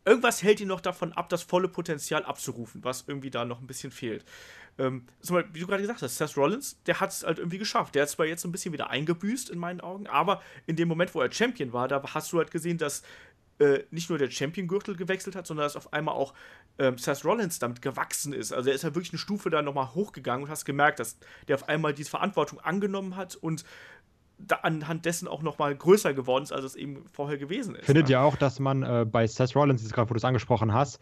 [0.04, 3.66] irgendwas hält ihn noch davon ab, das volle Potenzial abzurufen, was irgendwie da noch ein
[3.66, 4.25] bisschen fehlt.
[4.79, 7.95] Ähm, Beispiel, wie du gerade gesagt hast, Seth Rollins, der hat es halt irgendwie geschafft.
[7.95, 11.14] Der hat zwar jetzt ein bisschen wieder eingebüßt in meinen Augen, aber in dem Moment,
[11.14, 13.02] wo er Champion war, da hast du halt gesehen, dass
[13.59, 16.33] äh, nicht nur der Champion-Gürtel gewechselt hat, sondern dass auf einmal auch
[16.79, 18.52] ähm, Seth Rollins damit gewachsen ist.
[18.52, 21.57] Also er ist halt wirklich eine Stufe da nochmal hochgegangen und hast gemerkt, dass der
[21.57, 23.64] auf einmal diese Verantwortung angenommen hat und
[24.62, 27.87] anhand dessen auch nochmal größer geworden ist, als es eben vorher gewesen ist.
[27.87, 28.12] Findet ne?
[28.12, 30.99] ihr auch, dass man äh, bei Seth Rollins, jetzt gerade wo du es angesprochen hast,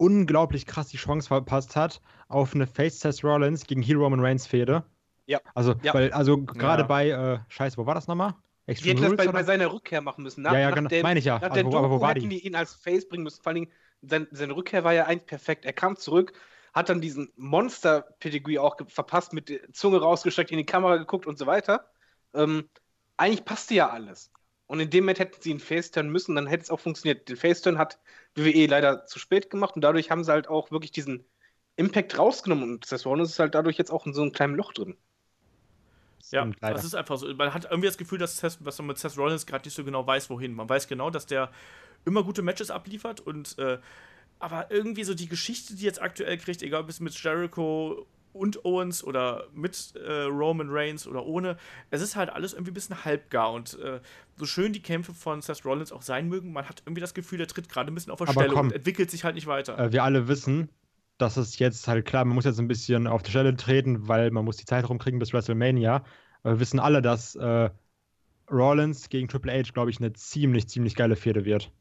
[0.00, 4.46] unglaublich krass die Chance verpasst hat auf eine Face Seth Rollins gegen Heel Roman Reigns
[4.46, 4.84] Fehde?
[5.26, 5.40] Ja.
[5.54, 5.94] Also, Ja.
[5.94, 6.86] weil, also gerade Ja.
[6.86, 8.34] bei, äh, scheiße, wo war das nochmal?
[8.66, 10.42] Die Extreme hätten das bei, bei seiner Rückkehr machen müssen.
[10.42, 11.34] Nach, Ja, ja, nach genau, meine ich ja.
[11.34, 12.40] Nach Also der wo- aber wo war hätten die?
[12.40, 13.42] die ihn als Face bringen müssen.
[13.42, 13.68] Vor allem,
[14.02, 15.64] sein, seine Rückkehr war ja eigentlich perfekt.
[15.64, 16.32] Er kam zurück,
[16.72, 21.36] hat dann diesen Monster-Pedigree auch verpasst, mit der Zunge rausgestreckt, in die Kamera geguckt und
[21.38, 21.90] so weiter.
[22.32, 22.68] Ähm,
[23.16, 24.30] eigentlich passte ja alles.
[24.70, 27.28] Und in dem Moment hätten sie ihn Face-Turn müssen, dann hätte es auch funktioniert.
[27.28, 27.98] Den Face-Turn hat
[28.36, 31.24] WWE leider zu spät gemacht und dadurch haben sie halt auch wirklich diesen
[31.74, 34.72] Impact rausgenommen und Seth Rollins ist halt dadurch jetzt auch in so einem kleinen Loch
[34.72, 34.96] drin.
[36.30, 37.34] Ja, das ist einfach so.
[37.34, 39.82] Man hat irgendwie das Gefühl, dass, Seth, dass man mit Seth Rollins gerade nicht so
[39.82, 40.54] genau weiß, wohin.
[40.54, 41.50] Man weiß genau, dass der
[42.04, 43.78] immer gute Matches abliefert und äh,
[44.38, 48.64] aber irgendwie so die Geschichte, die jetzt aktuell kriegt, egal ob es mit Jericho und
[48.64, 51.56] Owens oder mit äh, Roman Reigns oder ohne,
[51.90, 54.00] es ist halt alles irgendwie ein bisschen halbgar und äh,
[54.36, 57.38] so schön die Kämpfe von Seth Rollins auch sein mögen, man hat irgendwie das Gefühl,
[57.38, 58.66] der tritt gerade ein bisschen auf der Aber Stelle komm.
[58.66, 59.82] und entwickelt sich halt nicht weiter.
[59.84, 60.70] äh, wir alle wissen,
[61.18, 64.30] dass es jetzt halt klar, man muss jetzt ein bisschen auf die Stelle treten, weil
[64.30, 66.04] man muss die Zeit rumkriegen bis WrestleMania.
[66.42, 67.70] Aber wir wissen alle, dass äh,
[68.50, 71.72] Rollins gegen Triple H, glaube ich, eine ziemlich, ziemlich geile Fehde wird.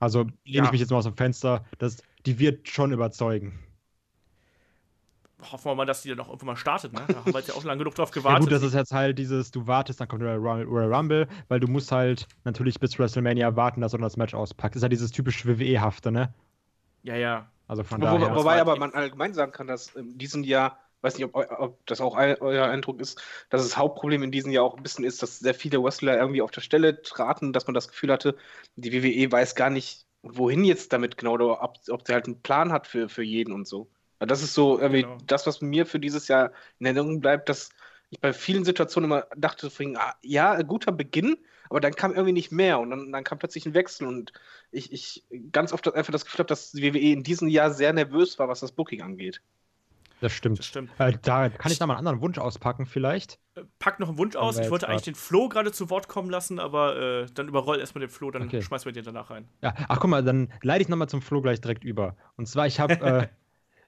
[0.00, 0.66] Also lehne Ja.
[0.66, 3.58] ich mich jetzt mal aus dem Fenster, dass die wird schon überzeugen.
[5.50, 7.08] Hoffen wir mal, dass die dann auch irgendwann mal startet, ne?
[7.10, 8.38] Da haben wir jetzt ja auch lange genug drauf Ja gewartet.
[8.38, 11.66] gut, das ist jetzt halt dieses, du wartest, dann kommt der Royal Rumble, weil du
[11.68, 14.74] musst halt natürlich bis WrestleMania warten, dass er das Match auspackt.
[14.74, 16.32] Das ist ja dieses typische WWE-hafte, ne?
[17.02, 17.52] ja, ja.
[17.66, 18.34] Also von Wo, daher.
[18.34, 21.86] wobei war- aber man allgemein sagen kann, dass in diesem Jahr, weiß nicht, ob, ob
[21.86, 25.04] das auch eu- euer Eindruck ist, dass das Hauptproblem in diesem Jahr auch ein bisschen
[25.04, 28.36] ist, dass sehr viele Wrestler irgendwie auf der Stelle traten, dass man das Gefühl hatte,
[28.76, 32.42] die WWE weiß gar nicht, wohin jetzt damit genau, oder ob, ob sie halt einen
[32.42, 33.90] Plan hat für, für jeden und so.
[34.26, 35.18] Das ist so irgendwie Genau.
[35.26, 37.70] das, was mir für dieses Jahr in Erinnerung bleibt, dass
[38.10, 41.36] ich bei vielen Situationen immer dachte, ah, ja, guter Beginn,
[41.70, 44.32] aber dann kam irgendwie nicht mehr und dann, dann kam plötzlich ein Wechsel und
[44.70, 47.92] ich, ich ganz oft einfach das Gefühl habe, dass die WWE in diesem Jahr sehr
[47.92, 49.40] nervös war, was das Booking angeht.
[50.20, 50.58] das stimmt.
[50.58, 50.90] Das stimmt.
[50.98, 53.38] Äh, da kann ich noch mal einen anderen Wunsch auspacken, vielleicht.
[53.54, 54.58] Äh, Pack noch einen Wunsch aus.
[54.58, 58.00] Ich wollte eigentlich den Flo gerade zu Wort kommen lassen, aber äh, dann überroll erstmal
[58.00, 58.62] den Flo, dann Okay.
[58.62, 59.48] schmeißen wir den danach rein.
[59.62, 62.16] Ja, ach guck mal, dann leite ich nochmal zum Flo gleich direkt über.
[62.36, 63.26] Und zwar, ich habe, äh,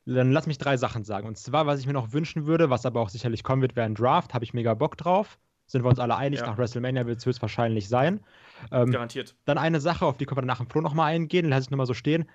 [0.06, 1.26] dann lass mich drei Sachen sagen.
[1.26, 3.86] Und zwar, was ich mir noch wünschen würde, was aber auch sicherlich kommen wird, wäre
[3.86, 4.34] ein Draft.
[4.34, 5.38] Habe ich mega Bock drauf.
[5.66, 6.46] Sind wir uns alle einig, Ja.
[6.46, 8.20] nach WrestleMania wird es höchstwahrscheinlich sein.
[8.70, 9.34] Ähm, Garantiert.
[9.46, 11.86] dann eine Sache, auf die können wir danach im Flo nochmal eingehen, lasse ich nochmal
[11.86, 12.26] so stehen.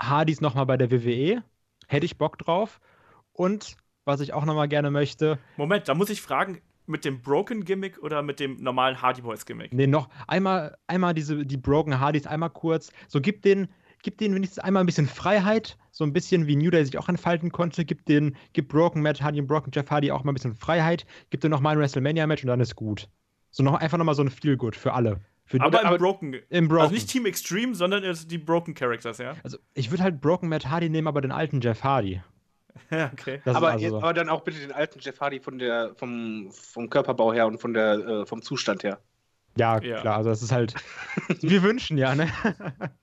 [0.00, 1.42] Hardys nochmal bei der WWE.
[1.88, 2.80] Hätte ich Bock drauf.
[3.32, 7.64] Und was ich auch nochmal gerne möchte, Moment, da muss ich fragen, mit dem Broken
[7.64, 9.72] Gimmick oder mit dem normalen Hardy Boys Gimmick?
[9.74, 12.90] Nee, noch einmal, einmal diese, die Broken Hardys, einmal kurz.
[13.08, 13.68] So, gib den,
[14.02, 15.76] gib denen wenigstens einmal ein bisschen Freiheit.
[15.90, 17.84] So ein bisschen wie New Day sich auch entfalten konnte.
[17.84, 21.06] Gib den, gib Broken Matt Hardy und Broken Jeff Hardy auch mal ein bisschen Freiheit.
[21.30, 23.08] Gib dir noch mal ein WrestleMania-Match und dann ist gut.
[23.50, 25.20] So noch einfach nochmal so ein Feel-Good für alle.
[25.44, 26.36] Für die, Aber im aber- Broken.
[26.50, 26.82] im Broken.
[26.82, 29.34] Also nicht Team Extreme, sondern die Broken Characters, ja?
[29.42, 32.20] also ich würde halt Broken Matt Hardy nehmen, aber den alten Jeff Hardy.
[32.90, 33.40] Ja, okay.
[33.46, 33.96] Aber, also so.
[33.96, 37.60] aber dann auch bitte den alten Jeff Hardy von der, vom, vom Körperbau her und
[37.60, 39.00] von der, äh, vom Zustand her.
[39.58, 40.00] Ja, Ja.
[40.00, 40.74] klar, also das ist halt.
[41.40, 42.28] wir wünschen ja, ne?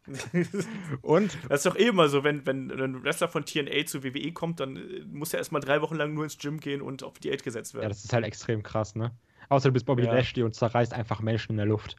[1.01, 4.31] Und Das ist doch eh immer so, wenn, wenn ein Wrestler von TNA zu WWE
[4.31, 7.19] kommt, dann äh, muss er erstmal drei Wochen lang nur ins Gym gehen und auf
[7.19, 7.89] Diät gesetzt Ja, werden.
[7.89, 9.11] das ist halt extrem krass, ne?
[9.49, 10.13] Außer du bist Bobby Ja.
[10.13, 11.95] Lashley und zerreißt einfach Menschen in der Luft.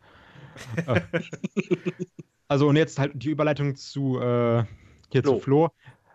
[0.86, 1.00] Äh,
[2.48, 4.64] also und jetzt halt die Überleitung zu äh,
[5.12, 5.34] hier Flo.
[5.36, 5.68] zu Flo.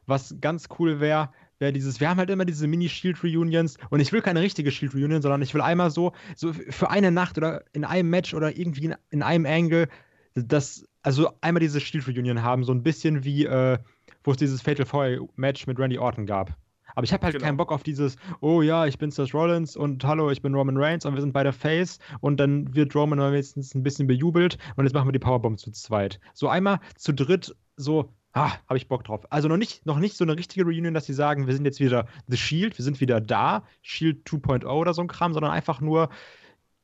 [0.06, 1.30] was ganz cool wäre,
[1.62, 5.42] wäre dieses, wir haben halt immer diese Mini-Shield-Reunions und ich will keine richtige Shield-Reunion, sondern
[5.42, 8.96] ich will einmal so, so für eine Nacht oder in einem Match oder irgendwie in,
[9.12, 9.88] in einem Angle,
[10.34, 13.78] das, also einmal diese Shield-Reunion haben, so ein bisschen wie, äh,
[14.24, 16.56] wo es dieses Fatal Four-Match mit Randy Orton gab.
[16.96, 17.46] Aber ich habe halt Genau.
[17.46, 20.78] keinen Bock auf dieses, oh ja, ich bin Seth Rollins und hallo, ich bin Roman
[20.78, 24.84] Reigns und wir sind beide Face und dann wird Roman wenigstens ein bisschen bejubelt und
[24.86, 26.20] jetzt machen wir die Powerbomb zu zweit.
[26.34, 29.26] So einmal zu dritt, so, ah, habe ich Bock drauf.
[29.32, 31.80] Also noch nicht, noch nicht so eine richtige Reunion, dass sie sagen, wir sind jetzt
[31.80, 35.82] wieder The Shield, wir sind wieder da, Shield 2.0 oder so ein Kram, sondern einfach
[35.82, 36.10] nur,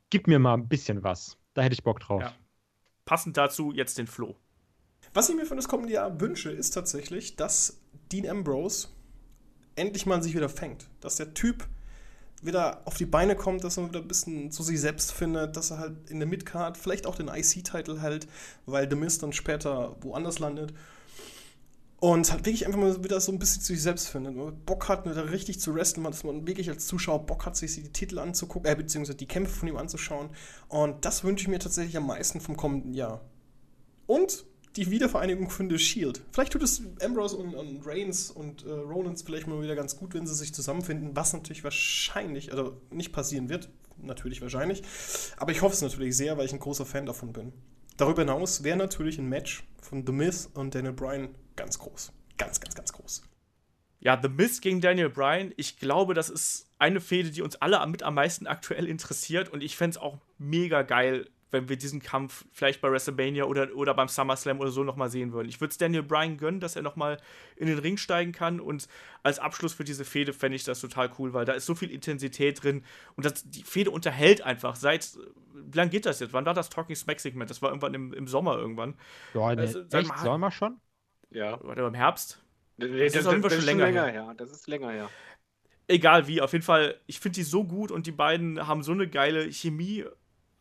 [0.10, 1.38] gib mir mal ein bisschen was.
[1.54, 2.22] Da hätte ich Bock drauf.
[2.22, 2.34] Ja.
[3.06, 4.36] Passend dazu jetzt den Flo.
[5.14, 7.82] Was ich mir für das kommende Jahr wünsche, ist tatsächlich, dass
[8.12, 8.90] Dean Ambrose
[9.76, 10.88] endlich mal sich wieder fängt.
[11.00, 11.68] Dass der Typ
[12.42, 15.72] wieder auf die Beine kommt, dass er wieder ein bisschen zu sich selbst findet, dass
[15.72, 18.28] er halt in der Midcard vielleicht auch den IC-Titel hält,
[18.66, 20.74] weil The Mist dann später woanders landet.
[22.00, 24.36] Und halt wirklich einfach mal wieder so ein bisschen zu sich selbst findet.
[24.36, 27.74] Man Bock hat, wieder richtig zu wrestlen, dass man wirklich als Zuschauer Bock hat, sich
[27.74, 30.30] die Titel anzugucken, äh, beziehungsweise die Kämpfe von ihm anzuschauen.
[30.68, 33.22] Und das wünsche ich mir tatsächlich am meisten vom kommenden Jahr.
[34.06, 36.22] Und die Wiedervereinigung von The Shield.
[36.32, 40.14] Vielleicht tut es Ambrose und, und Reigns und äh, Rollins vielleicht mal wieder ganz gut,
[40.14, 44.84] wenn sie sich zusammenfinden, was natürlich wahrscheinlich, also nicht passieren wird, natürlich wahrscheinlich.
[45.38, 47.54] Aber ich hoffe es natürlich sehr, weil ich ein großer Fan davon bin.
[47.98, 52.14] Darüber hinaus wäre natürlich ein Match von The Miz und Daniel Bryan ganz groß.
[52.38, 53.24] Ganz, ganz, ganz groß.
[54.00, 57.86] Ja, The Miz gegen Daniel Bryan, ich glaube, das ist eine Fehde, die uns alle
[57.88, 62.02] mit am meisten aktuell interessiert und ich fände es auch mega geil, wenn wir diesen
[62.02, 65.48] Kampf vielleicht bei WrestleMania oder, oder beim SummerSlam oder so nochmal sehen würden.
[65.48, 67.18] Ich würde es Daniel Bryan gönnen, dass er nochmal
[67.56, 68.88] in den Ring steigen kann und
[69.24, 71.92] als Abschluss für diese Fehde fände ich das total cool, weil da ist so viel
[71.92, 72.84] Intensität drin
[73.16, 75.18] und das, die Fehde unterhält einfach seit,
[75.54, 76.34] wie lange geht das jetzt?
[76.34, 77.50] Wann war das Talking Smack Segment?
[77.50, 78.96] Das war irgendwann im, im Sommer irgendwann.
[79.34, 80.80] Ja, ne, Also, echt, mal- wir schon?
[81.30, 81.60] Ja.
[81.62, 82.42] Oder im Herbst?
[82.78, 84.34] Das, ist auf jeden Fall schon länger her.
[84.38, 85.10] Das ist länger her.
[85.88, 88.92] egal wie, auf jeden Fall, ich finde die so gut und die beiden haben so
[88.92, 90.06] eine geile Chemie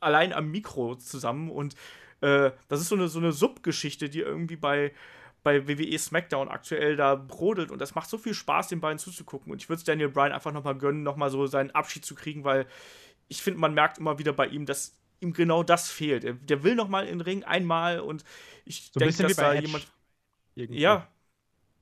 [0.00, 1.74] allein am Mikro zusammen und
[2.20, 4.92] äh, das ist so eine, so eine Subgeschichte, die irgendwie bei,
[5.42, 9.52] bei WWE SmackDown aktuell da brodelt und das macht so viel Spaß, den beiden zuzugucken
[9.52, 12.44] und ich würde es Daniel Bryan einfach nochmal gönnen, nochmal so seinen Abschied zu kriegen,
[12.44, 12.66] weil
[13.28, 16.24] ich finde, man merkt immer wieder bei ihm, dass ihm genau das fehlt.
[16.24, 18.24] Er, der will nochmal in den Ring einmal und
[18.64, 19.62] ich So denke, dass da Edge.
[19.66, 19.86] jemand
[20.54, 20.78] Irgendwie.
[20.80, 21.08] ja,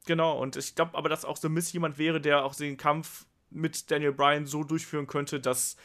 [0.07, 0.39] genau.
[0.41, 3.91] Und ich glaube aber, dass auch The Miz jemand wäre, der auch den Kampf mit
[3.91, 5.77] Daniel Bryan so durchführen könnte, dass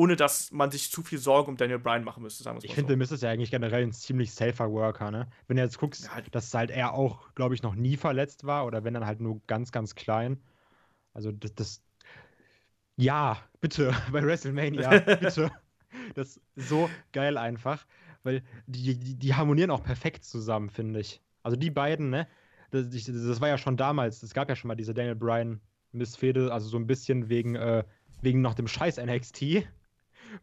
[0.00, 2.94] ohne dass man sich zu viel Sorge um Daniel Bryan machen müsste, sagen Ich finde,
[2.94, 2.96] so.
[2.96, 5.28] Miz ist ja eigentlich generell ein ziemlich safer Worker, ne?
[5.46, 6.22] Wenn du jetzt guckst, Ja.
[6.30, 9.42] dass halt er auch, glaube ich, noch nie verletzt war oder wenn dann halt nur
[9.46, 10.40] ganz, ganz klein.
[11.12, 11.82] Also das, das
[12.96, 15.50] ja, bitte, bei WrestleMania, bitte.
[16.14, 17.84] Das ist so geil einfach,
[18.22, 21.20] weil die, die, die harmonieren auch perfekt zusammen, finde ich.
[21.42, 22.26] Also die beiden, ne?
[22.70, 25.60] Das, ich, das war ja schon damals, es gab ja schon mal diese Daniel Bryan
[25.92, 27.82] Missfehde, also so ein bisschen wegen, äh,
[28.22, 29.66] wegen noch dem Scheiß NXT,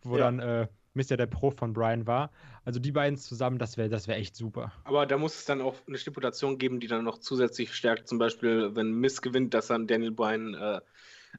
[0.01, 0.25] wo Ja.
[0.25, 2.31] dann äh, Mist ja der Pro von Bryan war.
[2.65, 4.71] Also die beiden zusammen, das wäre das wär echt super.
[4.83, 8.07] Aber da muss es dann auch eine Stipulation geben, die dann noch zusätzlich stärkt.
[8.07, 10.81] Zum Beispiel, wenn Miss gewinnt, dass dann Daniel Bryan äh,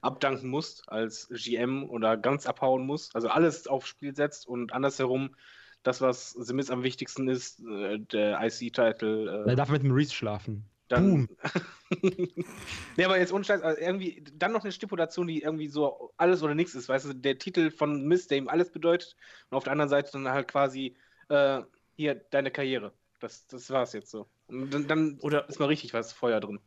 [0.00, 3.10] abdanken muss als GM oder ganz abhauen muss.
[3.14, 5.34] Also alles aufs Spiel setzt und andersherum
[5.82, 9.28] das, was Miz am wichtigsten ist, äh, der IC-Titel.
[9.28, 10.64] Er Äh, darf mit dem Reese schlafen.
[10.88, 11.26] Dann.
[11.26, 11.28] Boom.
[12.96, 16.42] nee, aber jetzt ohne Scheiß, also irgendwie dann noch eine Stipulation, die irgendwie so alles
[16.42, 16.88] oder nichts ist.
[16.88, 19.16] Weißt du, der Titel von Miss, der ihm alles bedeutet,
[19.50, 20.96] und auf der anderen Seite dann halt quasi
[21.28, 21.60] äh,
[21.96, 22.92] hier deine Karriere.
[23.20, 24.28] Das, das war's jetzt so.
[24.48, 26.60] Und dann, dann Oder- ist mal richtig was Feuer drin.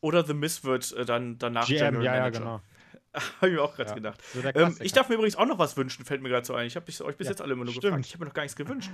[0.00, 2.38] Oder The Miz wird äh, dann danach GM, General ja, ja, Manager.
[2.40, 2.60] genau.
[3.40, 3.94] Habe ich mir auch gerade Ja.
[3.94, 4.20] gedacht.
[4.32, 6.54] So der Ähm, ich darf mir übrigens auch noch was wünschen, fällt mir gerade so
[6.54, 6.66] ein.
[6.66, 7.84] Ich habe euch bis Ja, jetzt alle immer nur stimmt.
[7.84, 8.06] gefragt.
[8.06, 8.90] Ich habe mir noch gar nichts gewünscht.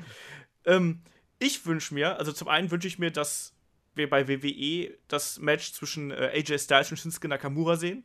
[0.67, 1.03] ähm,
[1.39, 3.55] ich wünsche mir, also zum einen wünsche ich mir, dass
[3.95, 8.05] wir bei WWE das Match zwischen äh, AJ Styles und Shinsuke Nakamura sehen.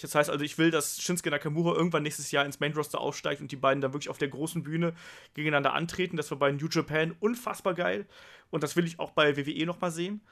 [0.00, 3.40] Das heißt also, ich will, dass Shinsuke Nakamura irgendwann nächstes Jahr ins Main Roster aufsteigt
[3.40, 4.94] und die beiden dann wirklich auf der großen Bühne
[5.34, 6.16] gegeneinander antreten.
[6.16, 8.06] Das war bei New Japan unfassbar geil.
[8.50, 10.22] Und das will ich auch bei WWE nochmal sehen.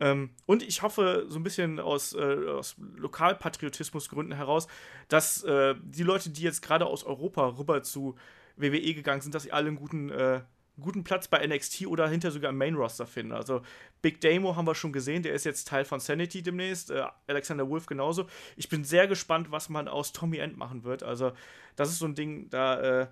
[0.00, 4.68] Ähm, und ich hoffe, so ein bisschen aus, äh, aus Lokalpatriotismusgründen heraus,
[5.08, 8.14] dass äh, die Leute, die jetzt gerade aus Europa rüber zu
[8.56, 10.42] WWE gegangen sind, dass sie alle einen guten, äh,
[10.80, 13.32] guten Platz bei NXT oder hinter sogar im Main Roster finden.
[13.32, 13.62] Also
[14.02, 17.68] Big Damo haben wir schon gesehen, der ist jetzt Teil von Sanity demnächst, äh, Alexander
[17.68, 18.26] Wolf genauso.
[18.56, 21.02] Ich bin sehr gespannt, was man aus Tommy End machen wird.
[21.02, 21.32] Also
[21.76, 23.06] das ist so ein Ding, da äh,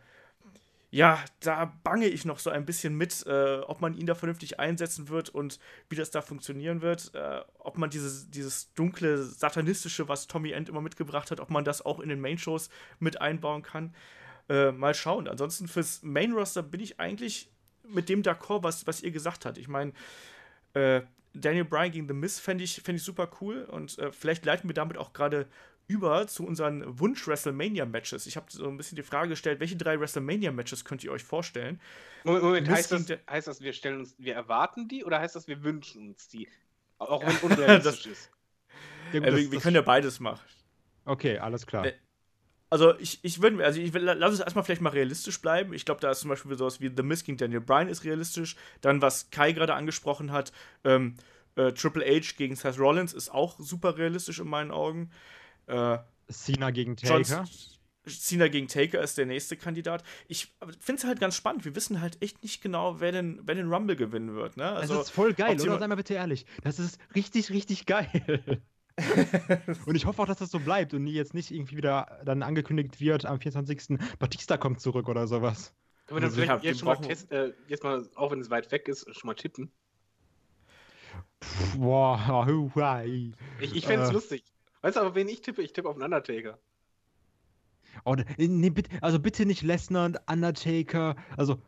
[0.90, 4.60] ja, da bange ich noch so ein bisschen mit, äh, ob man ihn da vernünftig
[4.60, 5.58] einsetzen wird und
[5.90, 7.14] wie das da funktionieren wird.
[7.14, 11.64] Äh, ob man dieses, dieses dunkle, satanistische, was Tommy End immer mitgebracht hat, ob man
[11.64, 13.94] das auch in den Main-Shows mit einbauen kann.
[14.48, 15.26] Äh, mal schauen.
[15.26, 17.50] Ansonsten fürs Main-Roster bin ich eigentlich
[17.88, 19.58] mit dem d'accord, was, was ihr gesagt habt.
[19.58, 19.92] Ich meine,
[20.74, 21.02] äh,
[21.34, 24.68] Daniel Bryan gegen The Miz fände ich, fänd ich super cool und äh, vielleicht leiten
[24.68, 25.46] wir damit auch gerade
[25.88, 28.26] über zu unseren Wunsch-WrestleMania-Matches.
[28.26, 31.80] Ich habe so ein bisschen die Frage gestellt, welche drei WrestleMania-Matches könnt ihr euch vorstellen?
[32.24, 35.46] Moment, Moment heißt, das, heißt das, wir stellen uns, wir erwarten die oder heißt das,
[35.46, 36.48] wir wünschen uns die?
[36.98, 38.30] Auch wenn unrealistisch ist.
[39.12, 40.40] Ja, gut, Äh, das- wir, wir das- können ja beides machen.
[41.04, 41.86] Okay, alles klar.
[42.68, 45.72] Also ich, ich würde, also ich will, lass uns erstmal vielleicht mal realistisch bleiben.
[45.72, 48.56] Ich glaube, da ist zum Beispiel sowas wie The Miz gegen Daniel Bryan ist realistisch.
[48.80, 50.52] Dann, was Kai gerade angesprochen hat,
[50.84, 51.14] ähm,
[51.54, 55.10] äh, Triple H gegen Seth Rollins ist auch super realistisch in meinen Augen.
[55.66, 55.98] Äh,
[56.28, 57.44] Cena gegen Taker.
[58.04, 60.04] Cena gegen Taker ist der nächste Kandidat.
[60.28, 61.64] Ich finde es halt ganz spannend.
[61.64, 64.56] Wir wissen halt echt nicht genau, wer den, wer den Rumble gewinnen wird.
[64.56, 64.68] Ne?
[64.68, 65.78] Also, das ist voll geil, oder?
[65.78, 66.46] Sei mal bitte ehrlich.
[66.62, 68.62] Das ist richtig, richtig geil.
[69.86, 73.00] Und ich hoffe auch, dass das so bleibt und jetzt nicht irgendwie wieder dann angekündigt
[73.00, 73.98] wird, am 24.
[74.18, 75.74] Batista kommt zurück oder sowas.
[76.06, 78.30] Können wir dann Also, vielleicht ja, wir jetzt schon mal test, äh, jetzt mal, auch
[78.30, 79.70] wenn es weit weg ist, schon mal tippen?
[81.76, 82.46] Boah.
[83.58, 84.12] Ich, ich fände es Äh.
[84.12, 84.44] lustig.
[84.82, 85.62] Weißt du, auf wen ich tippe?
[85.62, 86.58] Ich tippe auf einen Undertaker.
[88.04, 91.16] Oh, nee, bitte, also bitte nicht Lesnar und Undertaker.
[91.36, 91.60] Also,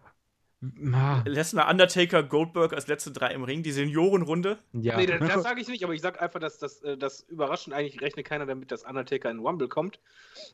[0.92, 4.58] ah, Lesnar, Undertaker, Goldberg als letzte drei im Ring, die Seniorenrunde.
[4.72, 4.96] ja.
[4.96, 7.74] Nee, das, das sage ich nicht, aber ich sage einfach, dass das, äh, das überraschend
[7.74, 10.00] eigentlich rechnet keiner damit, dass Undertaker in Rumble kommt.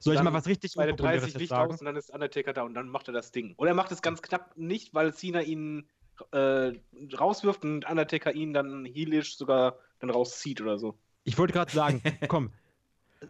[0.00, 2.10] Soll ich mal was richtig Bei den Unpopuläres 30 jetzt Licht aus und dann ist
[2.10, 3.54] Undertaker da und dann macht er das Ding.
[3.56, 5.88] Oder er macht es ganz knapp nicht, weil Cena ihn
[6.32, 6.72] äh,
[7.18, 10.98] rauswirft und Undertaker ihn dann heelisch sogar dann rauszieht oder so.
[11.24, 12.52] Ich wollte gerade sagen, komm,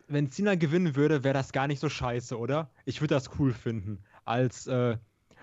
[0.08, 2.70] wenn Cena gewinnen würde, wäre das gar nicht so scheiße, oder?
[2.84, 4.02] Ich würde das cool finden.
[4.24, 4.96] Als, äh,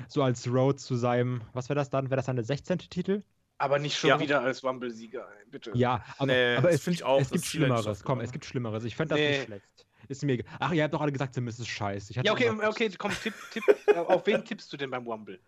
[0.07, 2.05] so als Road zu seinem, was wäre das dann?
[2.09, 2.77] Wäre das dann der 16.
[2.79, 3.23] Titel?
[3.57, 4.19] Aber nicht schon Ja.
[4.19, 5.71] wieder als Rumble-Sieger, bitte.
[5.75, 8.03] Ja, aber, Nee, aber es, ich auch, es gibt Schlimmeres.
[8.03, 8.83] Komm, es gibt Schlimmeres.
[8.85, 9.29] Ich fände das Nee.
[9.31, 9.85] nicht schlecht.
[10.07, 10.47] Ist mir egal.
[10.59, 12.11] Ach, ihr habt doch alle gesagt, Miz ist scheiße.
[12.11, 13.63] Ich hatte Ja, okay, immer- okay, komm, tipp, tipp.
[13.87, 15.39] äh, auf wen tippst du denn beim Rumble?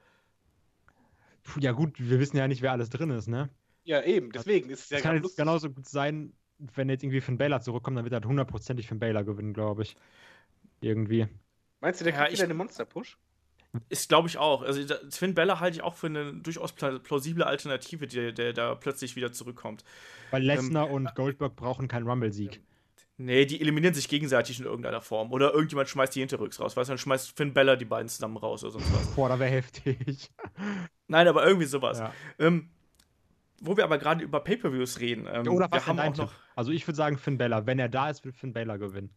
[1.44, 3.50] Puh, Ja, gut, wir wissen ja nicht, wer alles drin ist, ne?
[3.84, 6.32] Ja, eben, deswegen ist es ja Es kann jetzt genauso gut sein,
[6.76, 9.98] wenn jetzt irgendwie Finn Baylor zurückkommt, dann wird er hundertprozentig Finn Baylor gewinnen, glaube ich.
[10.80, 11.28] Irgendwie.
[11.82, 13.18] Meinst du, der Ja, kriegt ich- wieder eine Monster-Push?
[13.90, 14.62] Ist, glaube ich, auch.
[14.62, 18.76] Also Finn Bella halte ich auch für eine durchaus pla- plausible Alternative, der, der da
[18.76, 19.84] plötzlich wieder zurückkommt.
[20.32, 22.62] Weil Ähm, Lesnar und Goldberg brauchen keinen Rumble-Sieg.
[23.18, 25.32] Nee, die eliminieren sich gegenseitig in irgendeiner Form.
[25.32, 26.76] Oder irgendjemand schmeißt die hinterrücks raus.
[26.76, 29.08] Weißt du, dann schmeißt Finn Bella die beiden zusammen raus oder sonst was.
[29.16, 30.32] Boah, da wäre heftig.
[31.08, 32.00] Nein, aber irgendwie sowas.
[32.00, 32.14] Ja.
[32.40, 32.70] Ähm,
[33.62, 35.28] wo wir aber gerade über Pay-Per-Views reden.
[35.32, 36.34] Ähm, Oder was wir haben auch noch.
[36.56, 37.66] Also ich würde sagen Finn Baylor.
[37.66, 39.10] Wenn er da ist, wird Finn Baylor gewinnen.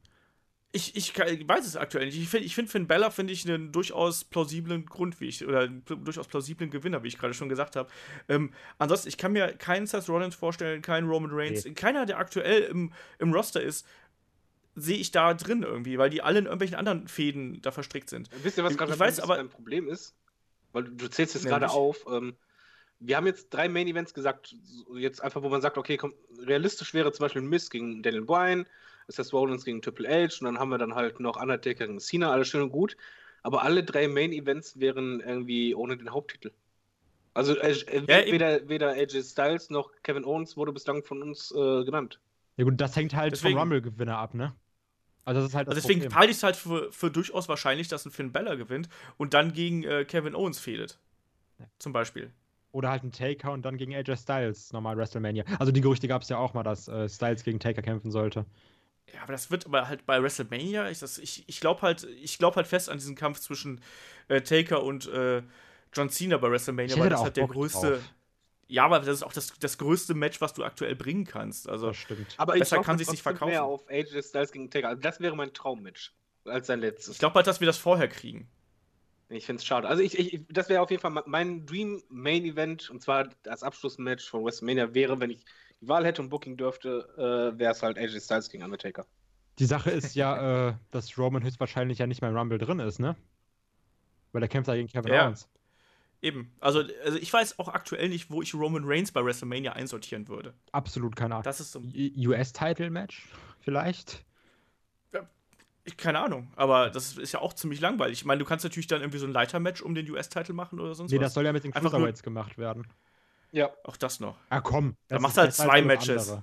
[0.77, 2.19] Ich, ich, weiß es aktuell nicht.
[2.19, 5.61] Ich finde ich find Finn Bella finde ich einen durchaus plausiblen Grund, wie ich, oder
[5.61, 7.89] einen durchaus plausiblen Gewinner, wie ich gerade schon gesagt habe.
[8.29, 11.73] Ähm, ansonsten, ich kann mir keinen Seth Rollins vorstellen, keinen Roman Reigns, Nee.
[11.73, 13.87] keiner, der aktuell im, im Roster ist,
[14.75, 18.29] sehe ich da drin irgendwie, weil die alle in irgendwelchen anderen Fäden da verstrickt sind.
[18.43, 20.15] Wisst ihr, was gerade ein ein Problem ist?
[20.73, 21.61] Weil du, du zählst jetzt Nämlich?
[21.61, 22.05] gerade auf.
[22.11, 22.37] Ähm,
[22.99, 24.55] wir haben jetzt drei Main Events gesagt,
[24.95, 28.67] jetzt einfach, wo man sagt, okay, komm, realistisch wäre zum Beispiel Miss gegen Daniel Bryan,
[29.09, 32.31] Seth Rollins gegen Triple H und dann haben wir dann halt noch Undertaker gegen Cena,
[32.33, 32.97] alles schön und gut.
[33.43, 36.51] Aber alle drei Main Events wären irgendwie ohne den Haupttitel.
[37.35, 41.53] Also äh, äh, Ja, weder, weder AJ Styles noch Kevin Owens wurde bislang von uns
[41.53, 42.19] äh, genannt.
[42.57, 44.55] Ja gut, das hängt halt Deswegen- vom Rumble-Gewinner ab, ne?
[45.25, 46.19] Also das ist halt das Also deswegen Problem.
[46.19, 49.53] halte ich es halt für, für durchaus wahrscheinlich, dass ein Finn Bella gewinnt und dann
[49.53, 50.99] gegen äh, Kevin Owens fehlt.
[51.79, 52.31] Zum Beispiel.
[52.73, 55.45] Oder halt ein Taker und dann gegen AJ Styles, normal WrestleMania.
[55.59, 58.45] Also die Gerüchte gab es ja auch mal, dass äh, Styles gegen Taker kämpfen sollte.
[59.15, 62.39] Ja, aber das wird aber halt bei WrestleMania, ich, das- ich, ich glaube halt, ich
[62.39, 63.81] glaube halt fest an diesen Kampf zwischen
[64.29, 65.43] äh, Taker und äh,
[65.95, 68.05] John Cena bei WrestleMania, Ich weil das halt der größte.
[68.05, 68.15] drauf.
[68.69, 71.69] Ja, aber das ist auch das, das größte Match, was du aktuell bringen kannst.
[71.69, 72.39] Also, Das stimmt.
[72.39, 73.65] Aber Besser ich kann hoffe sich's nicht trotzdem mehr verkaufen.
[73.65, 74.89] auf AJ Styles gegen Taker.
[74.89, 76.15] Also das wäre mein Traummatch
[76.45, 77.17] als sein letztes.
[77.17, 78.49] ich glaube halt, dass wir das vorher kriegen.
[79.29, 79.89] Ich finde es schade.
[79.89, 83.29] Also ich, ich das wäre auf jeden Fall me- mein Dream Main Event und zwar
[83.43, 85.45] das Abschlussmatch von WrestleMania wäre, wenn ich
[85.81, 87.09] die Wahl hätte und Booking dürfte,
[87.55, 89.07] äh, wäre es halt AJ Styles gegen Undertaker.
[89.59, 92.99] Die Sache ist ja, äh, dass Roman höchstwahrscheinlich ja nicht mehr im Rumble drin ist,
[92.99, 93.17] ne?
[94.33, 95.27] Weil der kämpft ja gegen Kevin Ja.
[95.27, 95.49] Owens.
[96.23, 96.51] Eben.
[96.61, 100.55] Also, also ich weiß auch aktuell nicht, wo ich Roman Reigns bei WrestleMania einsortieren würde.
[100.73, 101.45] Absolut keine Ahnung.
[101.45, 101.81] Das ist so.
[101.81, 103.27] US-Title-Match
[103.61, 104.25] vielleicht?
[105.89, 108.19] Ich, keine Ahnung, aber das ist ja auch ziemlich langweilig.
[108.19, 110.97] Ich meine, du kannst natürlich dann irgendwie so ein Leiter-Match um den US-Titel machen oder
[110.97, 111.27] sonst Nee, was.
[111.27, 112.89] das soll ja mit den Cruiserweights gemacht werden.
[113.53, 113.71] Ja.
[113.85, 114.37] Auch das noch.
[114.51, 114.97] Ah komm.
[115.09, 116.31] Da machst du halt zwei Matches.
[116.31, 116.43] andere.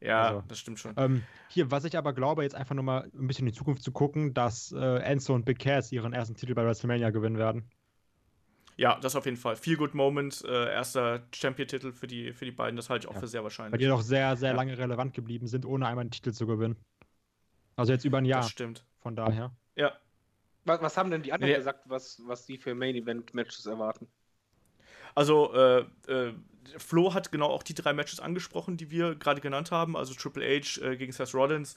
[0.00, 0.92] Ja, Also, das stimmt schon.
[0.98, 3.82] Ähm, hier, was ich aber glaube, jetzt einfach nur mal ein bisschen in die Zukunft
[3.82, 7.70] zu gucken, dass äh, Enzo und Big Cass ihren ersten Titel bei WrestleMania gewinnen werden.
[8.76, 9.56] Ja, das auf jeden Fall.
[9.56, 13.14] Feel Good Moment, äh, erster Champion-Titel für die, für die beiden, das halte ich auch
[13.14, 13.20] Ja.
[13.20, 13.80] für sehr Weil wahrscheinlich.
[13.80, 14.54] die doch sehr, sehr Ja.
[14.56, 16.76] lange relevant geblieben sind, ohne einmal einen Titel zu gewinnen.
[17.76, 18.84] Also jetzt über ein Jahr, Das stimmt.
[19.00, 19.50] von daher.
[19.76, 19.92] Ja.
[20.66, 21.56] Was, was haben denn die anderen Nee.
[21.58, 24.08] gesagt, was, was die für Main Event Matches erwarten?
[25.16, 26.32] Also, äh, äh,
[26.78, 29.96] Flo hat genau auch die drei Matches angesprochen, die wir gerade genannt haben.
[29.96, 31.74] Also Triple H äh, gegen Seth Rollins,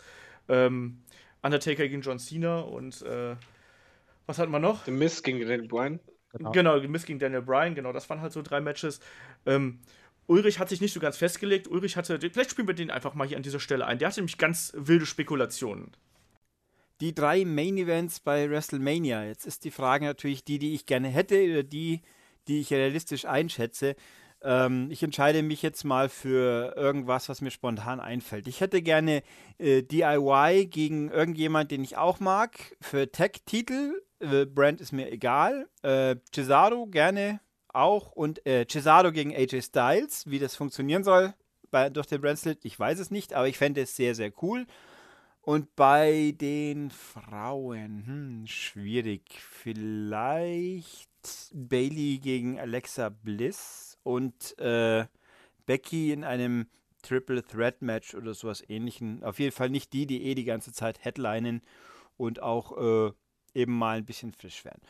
[0.50, 1.00] ähm,
[1.42, 3.36] Undertaker gegen John Cena und äh,
[4.26, 4.86] was hatten wir noch?
[4.86, 6.00] The Miss gegen Daniel Bryan.
[6.34, 6.52] Genau.
[6.52, 9.00] genau, Miss gegen Daniel Bryan, genau, das waren halt so drei Matches.
[9.46, 9.80] Ähm,
[10.28, 11.68] Ulrich hat sich nicht so ganz festgelegt.
[11.68, 13.98] Ulrich hatte, vielleicht spielen wir den einfach mal hier an dieser Stelle ein.
[13.98, 15.92] Der hatte nämlich ganz wilde Spekulationen.
[17.02, 19.24] Die drei Main Events bei WrestleMania.
[19.24, 22.02] Jetzt ist die Frage natürlich die, die ich gerne hätte oder die,
[22.50, 23.96] die ich realistisch einschätze.
[24.42, 28.48] Ähm, ich entscheide mich jetzt mal für irgendwas, was mir spontan einfällt.
[28.48, 29.24] Ich hätte gerne
[29.58, 34.02] äh, DIY gegen irgendjemand, den ich auch mag, für Tech-Titel.
[34.20, 35.70] Äh, Brand ist mir egal.
[35.82, 41.34] Äh, Cesaro gerne auch und äh, Cesaro gegen AJ Styles, wie das funktionieren soll
[41.72, 44.66] bei, durch den Bracelet, ich weiß es nicht, aber ich fände es sehr, sehr cool.
[45.42, 49.24] Und bei den Frauen, hm, schwierig.
[49.40, 51.09] Vielleicht
[51.54, 55.06] Bailey gegen Alexa Bliss und äh,
[55.66, 56.68] Becky in einem
[57.02, 59.24] Triple Threat Match oder sowas ähnlichen.
[59.24, 61.62] Auf jeden Fall nicht die, die eh die ganze Zeit headlinen
[62.18, 63.12] und auch äh,
[63.54, 64.82] eben mal ein bisschen frisch werden.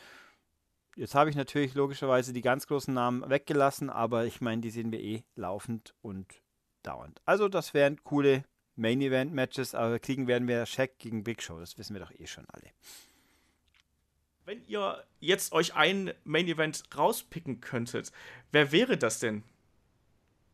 [0.96, 4.92] Jetzt habe ich natürlich logischerweise die ganz großen Namen weggelassen, aber ich meine, die sehen
[4.92, 6.42] wir eh laufend und
[6.84, 7.22] dauernd.
[7.26, 8.44] Also das wären coole
[8.76, 12.12] Main Event Matches, aber kriegen werden wir Shaq gegen Big Show, das wissen wir doch
[12.12, 12.72] eh schon alle.
[14.50, 18.12] Wenn ihr jetzt euch ein Main Event rauspicken könntet,
[18.52, 19.44] wer wäre das denn?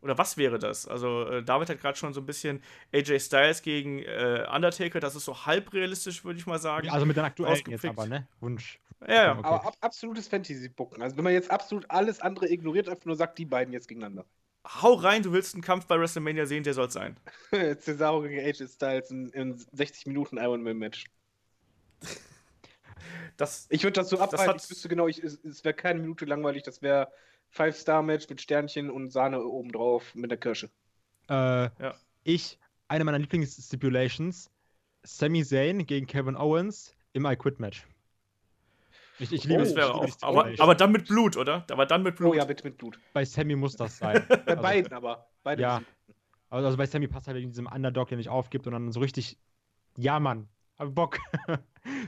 [0.01, 0.85] Oder was wäre das?
[0.85, 2.61] Also, äh, David hat gerade schon so ein bisschen
[2.93, 6.89] AJ Styles gegen äh, Undertaker, das ist so halb realistisch, würde ich mal sagen.
[6.89, 8.27] Also mit den aktuellen jetzt aber, ne?
[8.41, 8.81] Wunsch.
[9.07, 9.31] Ja, ja.
[9.31, 9.47] Okay.
[9.47, 11.01] Aber ab, absolutes Fantasy-Booken.
[11.01, 14.25] Also wenn man jetzt absolut alles andere ignoriert, einfach nur sagt, die beiden jetzt gegeneinander.
[14.67, 17.15] Hau rein, du willst einen Kampf bei WrestleMania sehen, der soll es sein.
[17.79, 21.05] Cesaro gegen AJ Styles in, in 60 Minuten Iron Man Match.
[23.37, 26.25] Das, ich würde das so abhalten, ich wüsste genau, ich, es, es wäre keine Minute
[26.25, 27.11] langweilig, das wäre
[27.49, 30.69] Five-Star-Match mit Sternchen und Sahne obendrauf mit der Kirsche.
[31.29, 31.95] Äh, ja.
[32.23, 34.49] Ich, eine meiner Lieblings-Stipulations,
[35.03, 37.85] Sami Zayn gegen Kevin Owens im I Quit Match.
[39.19, 40.21] Ich, ich liebe oh, es.
[40.21, 41.65] Auch, aber, aber dann mit Blut, oder?
[41.71, 42.33] Aber dann mit Blut.
[42.33, 42.99] Oh ja, bitte mit Blut.
[43.13, 44.25] Bei Sammy muss das sein.
[44.27, 45.27] bei also, beiden aber.
[45.43, 45.81] Beide ja.
[46.49, 48.99] Also, also bei Sammy passt halt in diesem Underdog, der nicht aufgibt und dann so
[48.99, 49.37] richtig.
[49.97, 51.19] Ja, Mann, hab Bock.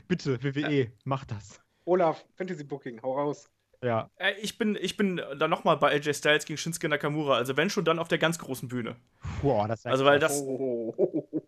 [0.08, 0.86] bitte, WWE, ja.
[1.04, 1.60] mach das.
[1.84, 3.50] Olaf, Fantasy Booking, hau raus.
[3.82, 4.10] Ja.
[4.16, 7.36] Äh, ich bin, ich bin dann nochmal bei AJ Styles gegen Shinsuke Nakamura.
[7.36, 8.96] Also wenn schon, dann auf der ganz großen Bühne.
[9.42, 10.40] Boah, das ist Also weil das.
[10.40, 10.94] Oh.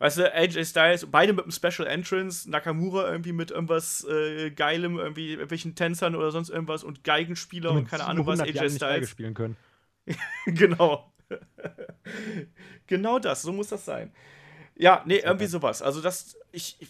[0.00, 4.96] Weißt du, AJ Styles, beide mit einem Special Entrance, Nakamura irgendwie mit irgendwas äh, Geilem,
[4.96, 9.10] irgendwie irgendwelchen Tänzern oder sonst irgendwas und Geigenspieler und, und keine Ahnung was, AJ Styles.
[9.10, 9.56] spielen können.
[10.46, 11.12] genau.
[12.86, 14.12] genau das, so muss das sein.
[14.78, 15.82] Ja, nee, irgendwie sowas.
[15.82, 16.88] Also das, ich, ich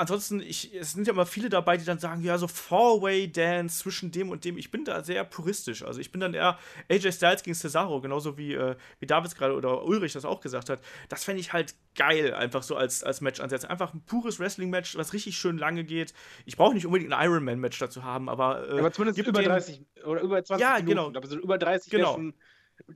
[0.00, 4.10] ansonsten, ich, es sind ja immer viele dabei, die dann sagen, ja, so Four-Way-Dance zwischen
[4.10, 4.56] dem und dem.
[4.56, 5.82] Ich bin da sehr puristisch.
[5.82, 9.54] Also ich bin dann eher AJ Styles gegen Cesaro, genauso wie, äh, wie Davids gerade
[9.54, 10.80] oder Ulrich das auch gesagt hat.
[11.08, 13.66] Das fände ich halt geil, einfach so als, als Match ansetzen.
[13.66, 16.14] Einfach ein pures Wrestling-Match, was richtig schön lange geht.
[16.46, 18.68] Ich brauche nicht unbedingt ein Ironman-Match dazu haben, aber.
[18.70, 20.88] Äh, aber zumindest über 30 oder über 20 ja, Minuten.
[20.88, 21.08] Genau.
[21.08, 22.14] Aber so über 30 genau.
[22.14, 22.34] Schon,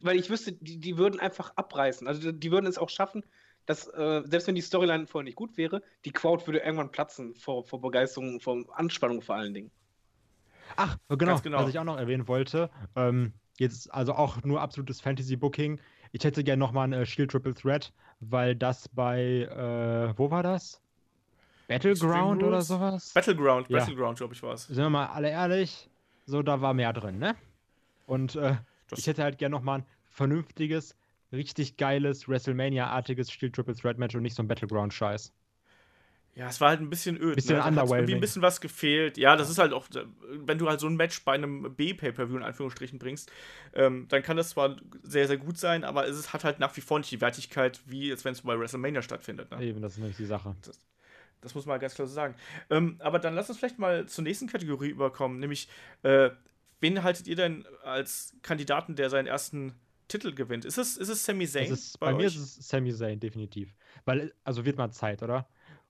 [0.00, 2.08] weil ich wüsste, die, die würden einfach abreißen.
[2.08, 3.24] Also die würden es auch schaffen,
[3.66, 7.34] dass, äh, selbst wenn die Storyline vorher nicht gut wäre, die Crowd würde irgendwann platzen
[7.34, 9.70] vor, vor Begeisterung, vor Anspannung vor allen Dingen.
[10.76, 11.58] Ach, genau, genau.
[11.58, 12.70] was ich auch noch erwähnen wollte.
[12.96, 15.80] Ähm, jetzt also auch nur absolutes Fantasy-Booking.
[16.12, 20.42] Ich hätte gerne nochmal ein äh, Shield Triple Threat, weil das bei, äh, wo war
[20.42, 20.80] das?
[21.68, 23.12] Battleground oder sowas?
[23.14, 23.78] Battleground, ja.
[23.78, 24.66] Battleground, glaube ich, war es.
[24.66, 25.88] Sind wir mal alle ehrlich,
[26.26, 27.34] so da war mehr drin, ne?
[28.06, 28.56] Und äh,
[28.94, 30.94] ich hätte halt gerne nochmal ein vernünftiges
[31.34, 35.32] richtig geiles WrestleMania-artiges Steel Triple Threat Match und nicht so ein Battleground-Scheiß.
[36.36, 37.36] Ja, es war halt ein bisschen öd.
[37.36, 37.64] Bisschen ne?
[37.64, 39.16] irgendwie ein bisschen was gefehlt.
[39.16, 39.86] Ja, das ist halt auch,
[40.30, 43.30] wenn du halt so ein Match bei einem B-Pay-Per-View in Anführungsstrichen bringst,
[43.72, 46.80] ähm, dann kann das zwar sehr, sehr gut sein, aber es hat halt nach wie
[46.80, 49.50] vor nicht die Wertigkeit, wie jetzt wenn es bei WrestleMania stattfindet.
[49.52, 49.62] Ne?
[49.62, 50.56] Eben, das ist nämlich die Sache.
[50.62, 50.80] Das,
[51.40, 52.34] das muss man ganz klar so sagen.
[52.68, 55.68] Ähm, aber dann lass uns vielleicht mal zur nächsten Kategorie überkommen, nämlich,
[56.02, 56.30] äh,
[56.80, 59.74] wen haltet ihr denn als Kandidaten, der seinen ersten
[60.08, 60.64] Titel gewinnt.
[60.64, 61.72] Ist es, ist es Sami Zayn?
[61.72, 63.74] Ist, bei, bei mir ist es Sami Zayn, definitiv.
[64.04, 65.46] Weil, also wird mal Zeit, oder?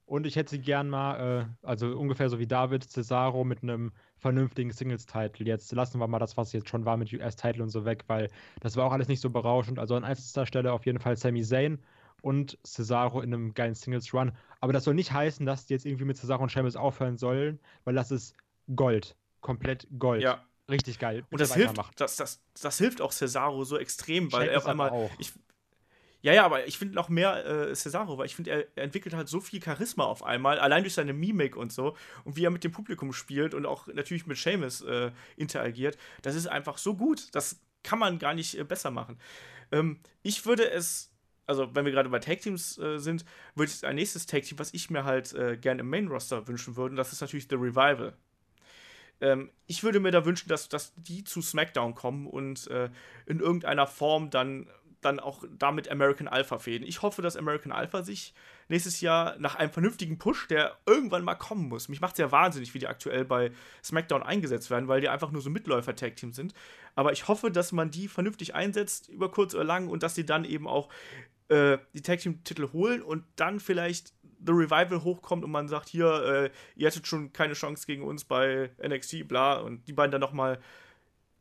[0.06, 4.70] Und ich hätte gern mal, äh, also ungefähr so wie David Cesaro mit einem vernünftigen
[4.70, 5.46] Singles-Title.
[5.46, 8.30] Jetzt lassen wir mal das, was jetzt schon war mit US-Title und so weg, weil
[8.60, 9.78] das war auch alles nicht so berauschend.
[9.78, 11.78] Also an erster Stelle auf jeden Fall Sami Zayn
[12.20, 14.32] und Cesaro in einem geilen Singles-Run.
[14.60, 17.58] Aber das soll nicht heißen, dass die jetzt irgendwie mit Cesaro und Sheamus aufhören sollen,
[17.84, 18.36] weil das ist
[18.74, 19.16] Gold.
[19.40, 20.22] Komplett Gold.
[20.22, 20.42] Ja.
[20.70, 21.24] Richtig geil.
[21.30, 24.90] Und das hilft, das, das, das hilft auch Cesaro so extrem, weil er auf einmal.
[24.90, 25.10] Auch.
[25.18, 25.32] Ich,
[26.22, 29.14] ja, ja, aber ich finde noch mehr äh, Cesaro, weil ich finde, er, er, entwickelt
[29.14, 32.50] halt so viel Charisma auf einmal, allein durch seine Mimik und so und wie er
[32.50, 35.98] mit dem Publikum spielt und auch natürlich mit Seamus äh, interagiert.
[36.22, 37.28] Das ist einfach so gut.
[37.32, 39.16] Das, kann man gar nicht äh, besser machen.
[39.70, 41.12] Ähm, ich würde es,
[41.46, 44.58] also wenn wir gerade bei Tag Teams äh, sind, würde ich ein nächstes Tag Team,
[44.58, 47.54] was ich mir halt äh, gerne im Main Roster wünschen würde, das ist natürlich The
[47.54, 48.16] Revival.
[49.24, 52.90] Ähm, ich würde mir da wünschen, dass, dass die zu SmackDown kommen und äh,
[53.26, 54.68] in irgendeiner Form dann
[55.00, 56.86] dann auch damit American Alpha fäden.
[56.86, 58.32] Ich hoffe, dass American Alpha sich
[58.68, 61.90] nächstes Jahr nach einem vernünftigen Push, der irgendwann mal kommen muss.
[61.90, 63.52] Mich macht es ja wahnsinnig, wie die aktuell bei
[63.82, 66.54] SmackDown eingesetzt werden, weil die einfach nur so Mitläufer-Tag-Team sind.
[66.94, 70.24] Aber ich hoffe, dass man die vernünftig einsetzt, über kurz oder lang, und dass sie
[70.24, 70.88] dann eben auch
[71.48, 74.14] äh, die Tag-Team-Titel holen und dann vielleicht
[74.46, 78.24] The Revival hochkommt und man sagt, hier, äh, ihr hattet schon keine Chance gegen uns
[78.24, 80.58] bei NXT, bla, und die beiden dann nochmal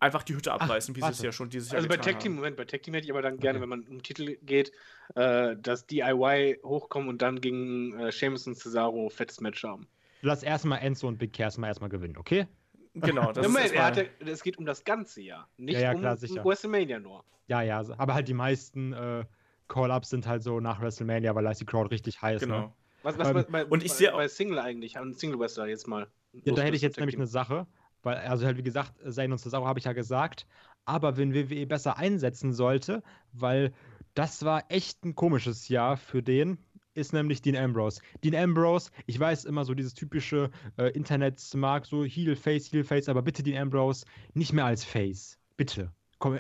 [0.04, 2.20] einfach die Hütte abreißen, Ach, wie sie es ja schon dieses Jahr Also bei Tag
[2.20, 3.64] Team, Moment, bei Tag Team hätte ich aber dann gerne, okay.
[3.64, 4.72] wenn man um Titel geht,
[5.16, 9.88] äh, dass DIY hochkommen und dann gegen äh, Sheamus und Cesaro fettes Match haben.
[10.22, 12.48] Lass erstmal Enzo und Big Cass mal erstmal gewinnen, okay?
[12.94, 16.14] Genau, das Moment, ist hatte, es geht um das ganze Jahr, nicht ja, ja, klar,
[16.14, 16.46] um sicher.
[16.46, 17.24] WrestleMania nur.
[17.48, 19.26] Ja, ja, aber halt die meisten äh,
[19.68, 22.42] Call-Ups sind halt so nach WrestleMania, weil da ist die Crowd richtig heiß.
[22.42, 22.60] Genau.
[22.60, 22.74] Ne?
[23.04, 26.08] Was, was ähm, bei, und ich sehe bei Single eigentlich, an Single Wrestler jetzt mal.
[26.32, 27.68] Ja, da hätte ich jetzt nämlich eine Sache.
[28.02, 30.46] Weil, also halt, wie gesagt, Zayn und Cesaro habe ich ja gesagt.
[30.86, 33.02] Aber wenn WWE besser einsetzen sollte,
[33.32, 33.74] weil
[34.14, 36.58] das war echt ein komisches Jahr für den,
[36.94, 38.02] ist nämlich Dean Ambrose.
[38.24, 43.10] Dean Ambrose, ich weiß immer so dieses typische äh, Internet-Smart, so Heel Face, Heel Face,
[43.10, 45.40] aber bitte Dean Ambrose nicht mehr als Face.
[45.58, 45.92] Bitte.
[46.20, 46.40] Komm,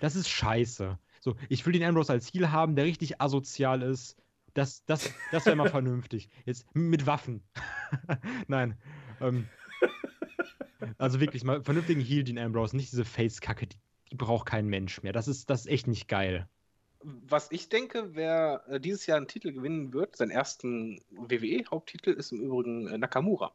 [0.00, 0.98] das ist scheiße.
[1.20, 4.16] So, ich will Dean Ambrose als Heel haben, der richtig asozial ist.
[4.54, 6.28] Das, das, das wäre mal vernünftig.
[6.46, 7.42] Jetzt mit Waffen.
[8.46, 8.78] Nein.
[9.20, 9.48] Ähm,
[10.98, 13.76] also wirklich mal vernünftigen Heal Dean Ambrose, nicht diese Face-Kacke, die,
[14.10, 15.12] die, braucht kein Mensch mehr.
[15.12, 16.48] Das ist, das ist echt nicht geil.
[17.02, 22.32] Was ich denke, wer äh, dieses Jahr einen Titel gewinnen wird, seinen ersten WWE-Haupttitel, ist
[22.32, 23.52] im Übrigen äh, Nakamura.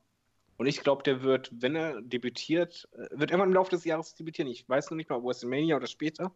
[0.57, 4.13] Und ich glaube, der wird, wenn er debütiert, äh, wird irgendwann im Laufe des Jahres
[4.13, 4.51] debütieren.
[4.51, 6.35] Ich weiß noch nicht mal, ob WrestleMania oder später.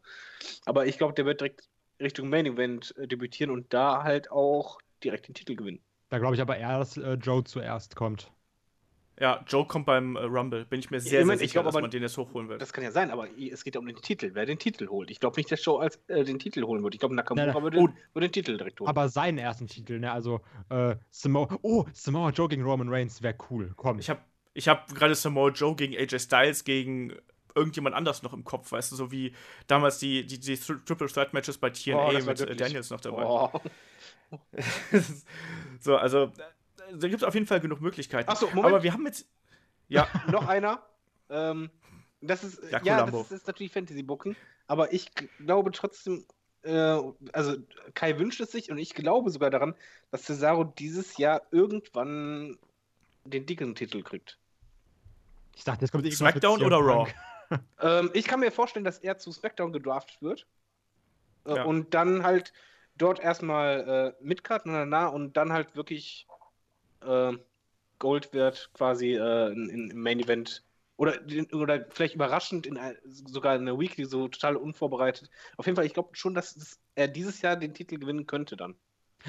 [0.65, 1.69] Aber ich glaube, der wird direkt
[2.03, 5.79] Richtung Main Event äh, debütieren und da halt auch direkt den Titel gewinnen.
[6.09, 8.31] Da glaube ich aber eher, dass äh, Joe zuerst kommt.
[9.19, 10.65] Ja, Joe kommt beim äh, Rumble.
[10.65, 12.61] Bin ich mir sehr, ich sehr sicher, glaub, dass man den jetzt hochholen wird.
[12.61, 14.31] Das kann ja sein, aber es geht ja um den Titel.
[14.33, 15.11] Wer den Titel holt.
[15.11, 16.95] Ich glaube nicht, dass Joe als, äh, den Titel holen wird.
[16.95, 17.63] Ich glaube, Nakamura nein, nein.
[17.63, 18.89] Würde, oh, würde, den Titel direkt holen.
[18.89, 20.11] Aber seinen ersten Titel, ne?
[20.11, 21.59] Also, äh, Samoa.
[21.61, 23.73] Oh, Samoa Joe gegen Roman Reigns wäre cool.
[23.75, 23.99] Komm.
[23.99, 24.21] Ich habe
[24.55, 27.13] ich hab gerade Samoa Joe gegen AJ Styles gegen
[27.55, 29.33] irgendjemand anders noch im Kopf, weißt du, so wie
[29.67, 33.25] damals die, die, die Triple Threat Matches bei TNA oh, mit äh, Daniels noch dabei.
[33.25, 33.51] Oh.
[35.79, 36.31] so, also
[36.91, 38.29] da gibt es auf jeden Fall genug Möglichkeiten.
[38.29, 38.65] Achso, Moment.
[38.65, 39.27] Aber wir haben jetzt.
[39.87, 40.07] Ja.
[40.31, 40.81] noch einer.
[41.29, 41.69] Ähm,
[42.21, 44.35] das ist, ja, ja das ist natürlich Fantasy-Booking,
[44.67, 46.25] aber ich glaube trotzdem,
[46.63, 46.99] äh,
[47.33, 47.57] also
[47.93, 49.75] Kai wünscht es sich und ich glaube sogar daran,
[50.11, 52.57] dass Cesaro dieses Jahr irgendwann
[53.25, 54.37] den dicken Titel kriegt.
[55.55, 57.11] Ich dachte, jetzt kommt SmackDown oder Raw?
[57.81, 60.47] ähm, ich kann mir vorstellen, dass er zu SmackDown gedraftet wird
[61.45, 61.63] äh, ja.
[61.63, 62.53] und dann halt
[62.97, 66.27] dort erstmal äh, mitkarten und danach und dann halt wirklich
[67.05, 67.33] äh,
[67.99, 70.63] Gold wird quasi äh, in, im Main Event
[70.97, 71.19] oder,
[71.53, 75.29] oder vielleicht überraschend in, sogar in der Weekly so total unvorbereitet.
[75.57, 78.55] Auf jeden Fall, ich glaube schon, dass, dass, er dieses Jahr den Titel gewinnen könnte
[78.55, 78.75] dann.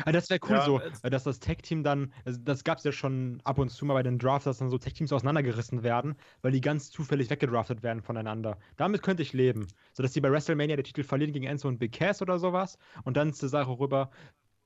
[0.04, 2.92] Ah, das wäre cool ja, so, dass das Tech-Team dann, also das gab es ja
[2.92, 6.52] schon ab und zu mal bei den Drafts, dass dann so Tech-Teams auseinandergerissen werden, weil
[6.52, 8.58] die ganz zufällig weggedraftet werden voneinander.
[8.76, 9.66] Damit könnte ich leben.
[9.92, 12.78] So dass die bei WrestleMania den Titel verlieren gegen Enzo und Big Cass oder sowas
[13.04, 14.10] und dann Sache rüber.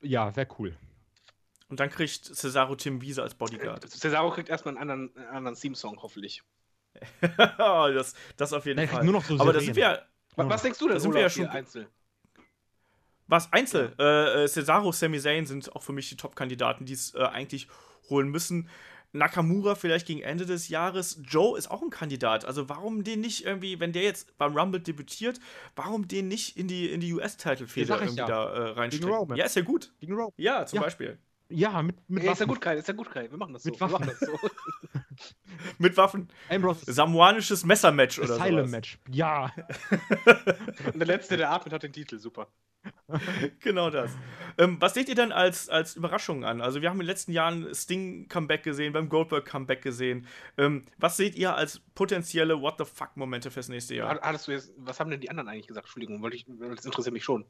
[0.00, 0.76] Ja, wäre cool.
[1.68, 3.84] Und dann kriegt Cesaro Tim Wiese als Bodyguard.
[3.84, 6.42] Äh, Cesaro kriegt erstmal einen anderen, einen anderen Theme-Song, hoffentlich.
[7.36, 9.04] das, das auf jeden Fall.
[9.04, 9.98] Nur noch so Aber da sind wir ja.
[10.36, 11.88] Was, was denkst du denn, da sind wir ja schon Einzel?
[13.28, 13.94] Was Einzel?
[13.98, 17.68] Äh, äh, Cesaro, Sami Zayn sind auch für mich die Top-Kandidaten, die es äh, eigentlich
[18.08, 18.68] holen müssen.
[19.12, 21.20] Nakamura vielleicht gegen Ende des Jahres.
[21.24, 22.44] Joe ist auch ein Kandidat.
[22.44, 25.40] Also warum den nicht irgendwie, wenn der jetzt beim Rumble debütiert,
[25.76, 28.26] warum den nicht in die, in die US-Title-Fehler irgendwie ja.
[28.26, 29.36] da äh, reinstecken?
[29.36, 29.92] Ja, ist ja gut.
[30.00, 30.32] Gegen Roman.
[30.36, 30.82] Ja, zum ja.
[30.82, 31.18] Beispiel.
[31.50, 32.34] Ja, mit, mit Ey, Waffen.
[32.34, 33.30] Ist ja gut, Kai, ist ja gut, Kai.
[33.30, 33.80] Wir machen das mit so.
[33.80, 34.06] Waffen.
[34.06, 34.38] Das so.
[35.78, 36.28] mit Waffen.
[36.48, 36.90] Ambrose.
[36.92, 38.40] Samoanisches Messermatch oder so.
[38.40, 38.98] Asylum-Match.
[39.10, 39.52] Ja.
[40.86, 42.18] Und der Letzte, der atmet, hat den Titel.
[42.18, 42.48] Super.
[43.60, 44.10] genau das.
[44.56, 46.60] Ähm, was seht ihr denn als, als Überraschung an?
[46.60, 50.26] Also, wir haben in den letzten Jahren Sting-Comeback gesehen, beim Goldberg-Comeback gesehen.
[50.56, 54.20] Ähm, was seht ihr als potenzielle What the fuck-Momente fürs nächste Jahr?
[54.20, 55.86] Hattest du jetzt, was haben denn die anderen eigentlich gesagt?
[55.86, 57.44] Entschuldigung, weil ich, das interessiert mich schon.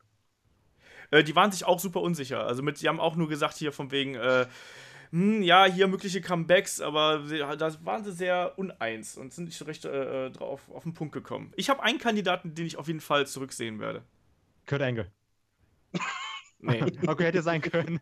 [1.11, 2.47] Äh, die waren sich auch super unsicher.
[2.47, 4.47] Also mit, die haben auch nur gesagt hier von wegen, äh,
[5.11, 7.19] hm, ja, hier mögliche Comebacks, aber
[7.57, 11.53] da waren sie sehr uneins und sind nicht recht äh, drauf auf den Punkt gekommen.
[11.57, 14.03] Ich habe einen Kandidaten, den ich auf jeden Fall zurücksehen werde.
[14.67, 15.11] Kurt Engel.
[16.59, 16.83] nee.
[17.07, 18.01] okay, hätte sein können.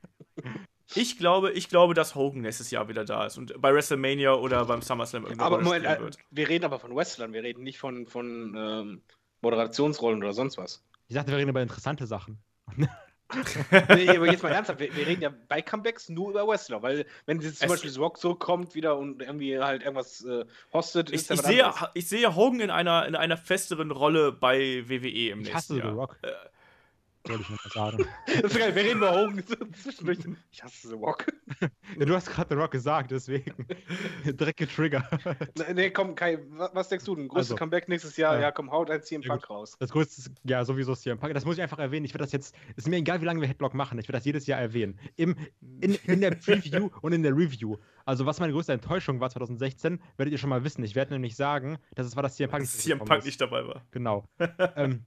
[0.94, 4.64] Ich glaube, ich glaube, dass Hogan nächstes Jahr wieder da ist und bei WrestleMania oder
[4.64, 5.98] beim SummerSlam irgendwann Aber Moment, äh,
[6.30, 9.02] wir reden aber von Wrestlern, wir reden nicht von, von ähm,
[9.42, 10.84] Moderationsrollen oder sonst was.
[11.08, 12.38] Ich dachte, wir reden über interessante Sachen.
[13.94, 17.06] nee, aber jetzt mal ernsthaft, wir, wir, reden ja bei Comebacks nur über Wrestler, weil
[17.26, 21.10] wenn jetzt zum Es- Beispiel The Rock zurückkommt wieder und irgendwie halt irgendwas äh, hostet,
[21.10, 25.30] Ich, ist ich, sehe, ich sehe Hogan in einer, in einer festeren Rolle bei WWE
[25.30, 25.92] im Ich nächsten hasse The Jahr.
[25.92, 26.18] Rock.
[26.22, 26.28] Äh,
[27.28, 28.08] Wollte ich nochmal sagen.
[28.42, 29.42] Das ist geil, wir reden über Hogan
[29.82, 30.18] zwischendurch.
[30.50, 31.26] Ich hasse The Rock.
[31.98, 33.66] ja, du hast gerade The Rock gesagt, deswegen.
[34.24, 35.04] Direkt getriggert.
[35.56, 37.28] Nee, nee, komm, Kai, wa- was denkst du denn?
[37.28, 38.34] Größtes Also, Comeback nächstes Jahr?
[38.36, 38.40] ja.
[38.42, 39.76] Ja, komm, haut ein CM Ja, Punk raus.
[39.78, 41.34] Das größte ist, ja, sowieso CM Punk.
[41.34, 42.04] Das muss ich einfach erwähnen.
[42.04, 44.24] Ich werde das jetzt, ist mir egal, wie lange wir Headlock machen, ich werde das
[44.24, 44.98] jedes Jahr erwähnen.
[45.16, 45.36] Im,
[45.80, 47.76] in, in der Preview und in der Review.
[48.04, 50.84] Also, was meine größte Enttäuschung war 2016, werdet ihr schon mal wissen.
[50.84, 53.24] Ich werde nämlich sagen, dass es war, dass CM Punk dass CM Punk ist.
[53.24, 53.82] nicht dabei war.
[53.90, 54.24] Genau.
[54.76, 55.04] ähm,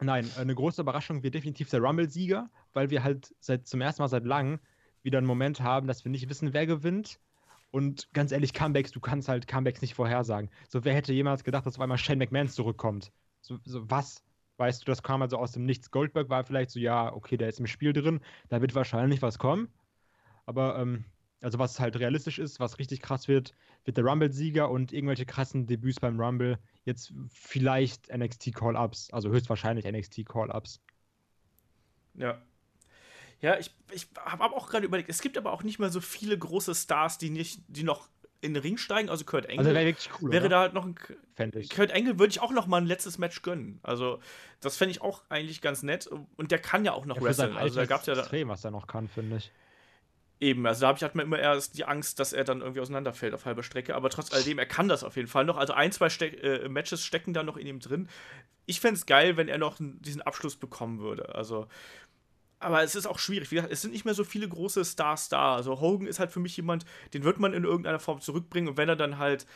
[0.00, 4.08] nein, eine große Überraschung wird definitiv der Rumble-Sieger, weil wir halt seit zum ersten Mal
[4.08, 4.60] seit langem
[5.02, 7.18] wieder einen Moment haben, dass wir nicht wissen, wer gewinnt.
[7.70, 10.50] Und ganz ehrlich, Comebacks, du kannst halt Comebacks nicht vorhersagen.
[10.68, 13.12] So, wer hätte jemals gedacht, dass auf einmal Shane McMahon zurückkommt?
[13.40, 14.24] So, so was?
[14.56, 15.90] Weißt du, das kam also aus dem Nichts.
[15.90, 19.38] Goldberg war vielleicht so, ja, okay, der ist im Spiel drin, da wird wahrscheinlich was
[19.38, 19.68] kommen.
[20.46, 21.04] Aber, ähm,
[21.40, 23.52] also was halt realistisch ist, was richtig krass wird,
[23.84, 26.58] wird der Rumble-Sieger und irgendwelche krassen Debüts beim Rumble.
[26.84, 30.80] Jetzt vielleicht NXT Call-Ups, also höchstwahrscheinlich NXT Call-Ups.
[32.14, 32.40] Ja.
[33.40, 36.36] Ja, ich, ich habe auch gerade überlegt, es gibt aber auch nicht mehr so viele
[36.36, 38.08] große Stars, die nicht, die noch
[38.40, 39.08] in den Ring steigen.
[39.08, 40.32] Also Kurt Angle Also wäre wirklich cool.
[40.32, 40.48] wäre oder?
[40.48, 40.96] da halt noch ein.
[41.68, 43.78] Kurt Angle würde ich auch noch mal ein letztes Match gönnen.
[43.82, 44.20] Also,
[44.60, 46.08] das fände ich auch eigentlich ganz nett.
[46.36, 47.56] Und der kann ja auch noch Ja, wresteln.
[47.56, 49.52] Also, da gab es ja da, extrem, was er noch kann, finde ich.
[50.40, 50.66] Eben.
[50.66, 53.44] Also, da habe ich halt immer erst die Angst, dass er dann irgendwie auseinanderfällt auf
[53.44, 53.94] halber Strecke.
[53.94, 55.56] Aber trotz alledem, er kann das auf jeden Fall noch.
[55.56, 58.08] Also, ein, zwei Steck, äh, Matches stecken da noch in ihm drin.
[58.66, 61.34] Ich fände es geil, wenn er noch diesen Abschluss bekommen würde.
[61.34, 61.66] Also.
[62.60, 63.50] Aber es ist auch schwierig.
[63.52, 65.54] Wie gesagt, es sind nicht mehr so viele große Stars da.
[65.54, 66.84] Also Hogan ist halt für mich jemand,
[67.14, 68.68] den wird man in irgendeiner Form zurückbringen.
[68.68, 69.46] Und wenn er dann halt,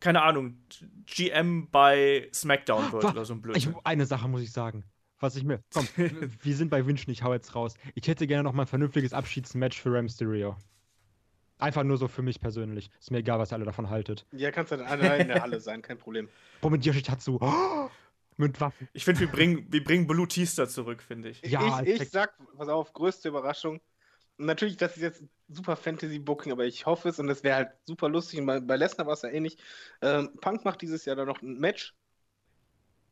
[0.00, 0.56] keine Ahnung,
[1.04, 3.76] GM bei SmackDown wird Wa- oder so ein Ich, Blödsinn.
[3.84, 4.82] eine Sache muss ich sagen.
[5.22, 5.62] Was ich mir.
[5.72, 5.86] Komm,
[6.42, 7.74] wir sind bei Wünschen, ich hau jetzt raus.
[7.94, 10.56] Ich hätte gerne noch mal ein vernünftiges Abschiedsmatch für Rey Mysterio.
[11.58, 12.90] Einfach nur so für mich persönlich.
[12.98, 14.26] Ist mir egal, was ihr alle davon haltet.
[14.32, 16.28] Ja, kannst du dann allein in der Halle sein, kein Problem.
[16.60, 17.38] Boah, mit Yoshitatsu.
[17.40, 17.88] Oh,
[18.36, 18.88] mit Waffen.
[18.94, 21.40] Ich finde, wir bringen, wir bringen Blue Tista zurück, finde ich.
[21.42, 23.80] Ja, ich, ich sag, pass auf, größte Überraschung.
[24.38, 27.68] Und natürlich, das ist jetzt super Fantasy-Booking, aber ich hoffe es und das wäre halt
[27.86, 28.40] super lustig.
[28.40, 29.56] Und bei, bei Lesnar war es ja ähnlich.
[30.00, 31.94] Ähm, Punk macht dieses Jahr dann noch ein Match.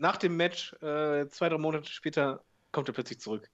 [0.00, 2.42] Nach dem Match, äh, zwei, drei Monate später,
[2.72, 3.50] kommt er plötzlich zurück.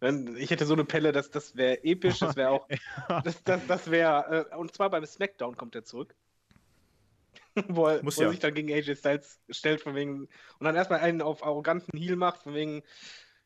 [0.00, 2.68] Wenn- Ich hätte so eine Pelle, das, das wäre episch, das wäre auch.
[3.24, 4.48] Das, das, das wäre.
[4.50, 6.14] Äh, und zwar beim SmackDown kommt er zurück.
[7.68, 8.30] wo er, Muss wo er ja.
[8.32, 10.22] sich dann gegen AJ Styles stellt, von wegen.
[10.22, 12.82] Und dann erstmal einen auf arroganten Heel macht, von wegen.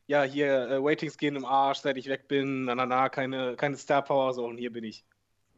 [0.07, 3.55] Ja, hier, äh, Waitings gehen im Arsch, seit ich weg bin, na, na, na, keine,
[3.55, 5.05] keine Star Power, so, und hier bin ich.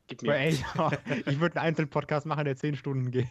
[0.07, 0.35] Gib mir.
[0.35, 0.49] ey,
[1.25, 3.29] ich würde einen Einzelpodcast machen, der 10 Stunden geht.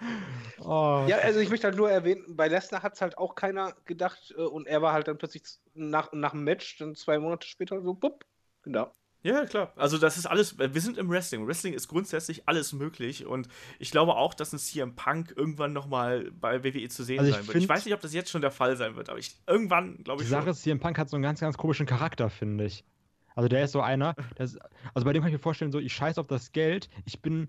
[0.58, 3.74] oh, Ja, also ich möchte halt nur erwähnen, bei Lesnar hat es halt auch keiner
[3.84, 5.42] gedacht äh, und er war halt dann plötzlich
[5.74, 8.24] nach, nach dem Match, dann zwei Monate später so, bupp,
[8.64, 8.92] da.
[9.22, 9.72] Ja, klar.
[9.76, 11.46] Also das ist alles, wir sind im Wrestling.
[11.46, 13.48] Wrestling ist grundsätzlich alles möglich und
[13.80, 17.46] ich glaube auch, dass ein CM Punk irgendwann nochmal bei WWE zu sehen Also sein
[17.48, 17.56] wird.
[17.56, 20.22] Ich weiß nicht, ob das jetzt schon der Fall sein wird, aber ich, irgendwann glaube
[20.22, 20.52] Die ich Sache schon.
[20.52, 22.84] ist, CM Punk hat so einen ganz, ganz komischen Charakter, finde ich.
[23.34, 24.58] Also der ist so einer, der ist,
[24.94, 27.48] also bei dem kann ich mir vorstellen, so ich scheiß auf das Geld, ich bin,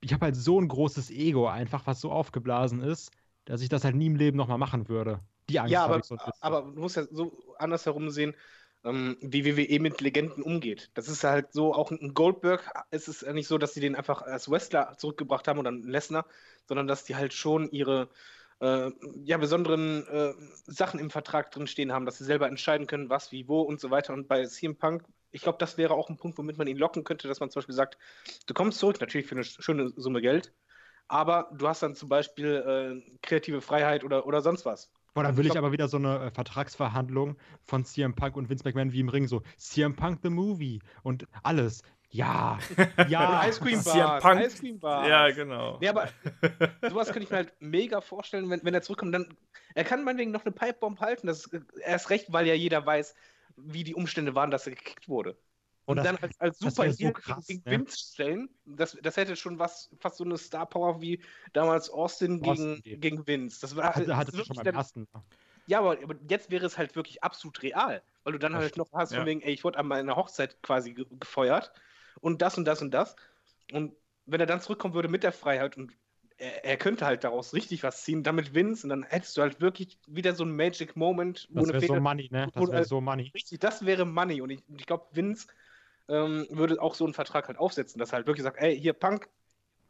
[0.00, 3.10] ich, habe halt so ein großes Ego einfach, was so aufgeblasen ist,
[3.44, 5.20] dass ich das halt nie im Leben nochmal machen würde.
[5.48, 8.34] Die Angst Ja, aber, ich so ein aber du musst ja so andersherum sehen,
[8.84, 10.90] ähm, wie WWE mit Legenden umgeht.
[10.94, 13.94] Das ist halt so, auch ein Goldberg ist es ja nicht so, dass sie den
[13.94, 16.26] einfach als Wrestler zurückgebracht haben oder einen Lesnar,
[16.66, 18.08] sondern dass die halt schon ihre
[18.60, 18.90] äh,
[19.24, 20.32] ja, besonderen äh,
[20.66, 23.80] Sachen im Vertrag drin stehen haben, dass sie selber entscheiden können, was, wie, wo und
[23.80, 24.12] so weiter.
[24.14, 27.04] Und bei CM Punk, ich glaube, das wäre auch ein Punkt, womit man ihn locken
[27.04, 27.98] könnte, dass man zum Beispiel sagt,
[28.46, 30.52] du kommst zurück, natürlich für eine schöne Summe Geld,
[31.08, 34.92] aber du hast dann zum Beispiel äh, kreative Freiheit oder, oder sonst was.
[35.14, 38.48] Boah, dann will ich glaub- aber wieder so eine äh, Vertragsverhandlung von CM Punk und
[38.48, 41.82] Vince McMahon wie im Ring, so CM Punk the Movie und alles.
[42.12, 42.58] Ja,
[43.08, 43.46] ja.
[43.48, 44.20] Ice Cream CM Bar.
[44.20, 45.08] Punk- Ice Cream Bar.
[45.08, 45.78] Ja, genau.
[45.80, 46.08] Nee, aber
[46.88, 49.14] sowas könnte ich mir halt mega vorstellen, wenn, wenn er zurückkommt.
[49.14, 49.36] Dann,
[49.74, 51.28] er kann meinetwegen noch eine Pipebomb halten.
[51.28, 53.14] Das ist erst recht, weil ja jeder weiß,
[53.56, 55.36] wie die Umstände waren, dass er gekickt wurde.
[55.86, 57.64] Und das- dann als, als Super so krass, gegen?
[57.64, 61.22] Vince stellen, das, das hätte schon was, fast so eine Star Power wie
[61.52, 63.60] damals Austin, Austin gegen, gegen Vince.
[63.60, 65.08] Das war Hatte, hatte das schon wirklich beim ersten.
[65.66, 68.76] ja, aber, aber jetzt wäre es halt wirklich absolut real, weil du dann Das halt
[68.76, 69.18] noch hast, Ja.
[69.18, 71.72] von wegen, ey, ich wurde an meiner Hochzeit quasi ge gefeuert
[72.20, 73.16] und das und das und das.
[73.72, 73.94] Und
[74.26, 75.92] wenn er dann zurückkommen würde mit der Freiheit und
[76.40, 79.60] er, er könnte halt daraus richtig was ziehen, damit Vince und dann hättest du halt
[79.60, 82.48] wirklich wieder so einen Magic Moment, Das wäre so Money, ne?
[82.52, 83.30] Das wäre so Money.
[83.34, 84.40] Richtig, das wäre Money.
[84.40, 85.46] Und ich, ich glaube, Vince
[86.08, 88.94] ähm, würde auch so einen Vertrag halt aufsetzen, dass er halt wirklich sagt, ey, hier
[88.94, 89.28] Punk,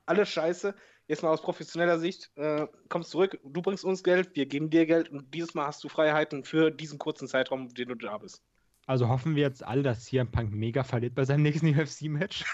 [0.06, 0.74] alles scheiße,
[1.06, 4.86] jetzt mal aus professioneller Sicht, äh, kommst zurück, du bringst uns Geld, wir geben dir
[4.86, 8.42] Geld und dieses Mal hast du Freiheiten für diesen kurzen Zeitraum, den du da bist.
[8.86, 12.44] Also hoffen wir jetzt alle, dass CM Punk mega verliert bei seinem nächsten UFC-Match.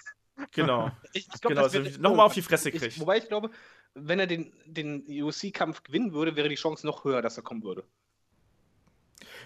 [0.53, 0.91] Genau.
[1.13, 3.01] Ich, ich glaub, Genau, also nochmal auf die Fresse ich, kriegt.
[3.01, 3.51] Wobei ich glaube,
[3.97, 7.65] wenn er den, den UFC-Kampf gewinnen würde, wäre die Chance noch höher, dass er kommen
[7.65, 7.85] würde.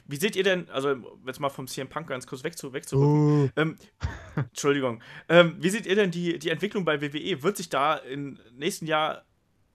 [0.06, 0.96] Wie seht ihr denn, also
[1.26, 3.50] jetzt mal vom CM Punk ganz kurz wegzu, wegzurücken.
[3.54, 3.60] Oh.
[3.60, 3.76] Ähm,
[4.36, 5.02] Entschuldigung.
[5.28, 7.42] Ähm, wie seht ihr denn die, die Entwicklung bei WWE?
[7.42, 9.24] Wird sich da im nächsten Jahr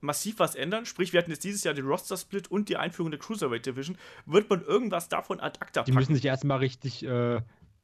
[0.00, 0.84] massiv was ändern?
[0.84, 3.96] Sprich, wir hatten jetzt dieses Jahr den Roster-Split und die Einführung der Cruiserweight Division.
[4.26, 5.98] Wird man irgendwas davon ad acta Die packen?
[5.98, 7.40] müssen sich erstmal richtig, äh,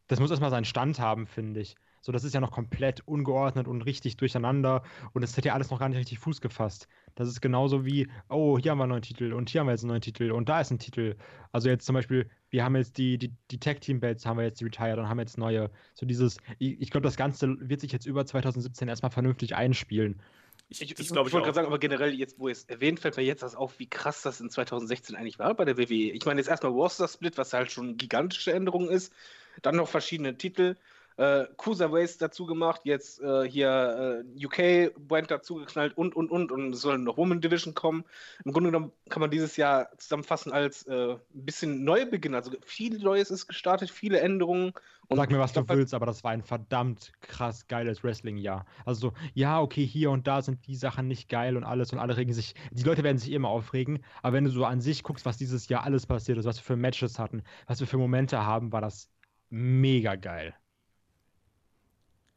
[0.08, 1.76] das muss erstmal seinen Stand haben, finde ich.
[2.02, 4.82] So, das ist ja noch komplett ungeordnet und richtig durcheinander
[5.12, 6.88] und es hat ja alles noch gar nicht richtig Fuß gefasst.
[7.14, 9.72] Das ist genauso wie, oh, hier haben wir einen neuen Titel und hier haben wir
[9.72, 11.16] jetzt einen neuen Titel und da ist ein Titel.
[11.52, 14.98] Also jetzt zum Beispiel, wir haben jetzt die, die, die Tag-Team-Belts, haben wir jetzt retired
[14.98, 15.70] und haben jetzt neue.
[15.94, 20.20] So dieses, ich, ich glaube, das Ganze wird sich jetzt über 2017 erstmal vernünftig einspielen.
[20.68, 22.64] Ich, Ich, ich, glaube ich ich wollte gerade sagen, aber generell, jetzt, wo ihr es
[22.64, 25.76] erwähnt, fällt mir jetzt das auf, wie krass das in 2016 eigentlich war bei der
[25.78, 26.10] WWE.
[26.10, 29.12] Ich meine, jetzt erstmal Roster Split, was halt schon gigantische Änderung ist.
[29.60, 30.76] Dann noch verschiedene Titel.
[31.22, 36.50] Äh, Cruiserweights dazu gemacht, jetzt äh, hier äh, UK Brand dazu geknallt und und und
[36.50, 38.02] und es soll noch Woman Division kommen.
[38.44, 42.34] Im Grunde genommen kann man dieses Jahr zusammenfassen als äh, ein bisschen Neubeginn.
[42.34, 44.72] Also viel Neues ist gestartet, viele Änderungen.
[45.06, 48.66] Und Sag mir, was du willst, aber das war ein verdammt krass geiles Wrestling-Jahr.
[48.84, 52.00] Also, so, ja, okay, hier und da sind die Sachen nicht geil und alles und
[52.00, 52.56] alle regen sich.
[52.72, 55.68] Die Leute werden sich immer aufregen, aber wenn du so an sich guckst, was dieses
[55.68, 58.80] Jahr alles passiert ist, was wir für Matches hatten, was wir für Momente haben, war
[58.80, 59.08] das
[59.50, 60.56] mega geil.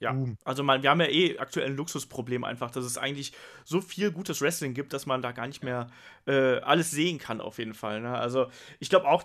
[0.05, 0.37] Ja, Boom.
[0.43, 3.33] also man, wir haben ja eh aktuell ein Luxusproblem einfach, dass es eigentlich
[3.63, 5.87] so viel gutes Wrestling gibt, dass man da gar nicht mehr
[6.27, 8.01] äh, alles sehen kann auf jeden Fall.
[8.01, 8.15] Ne?
[8.15, 8.47] Also
[8.79, 9.23] ich glaube auch,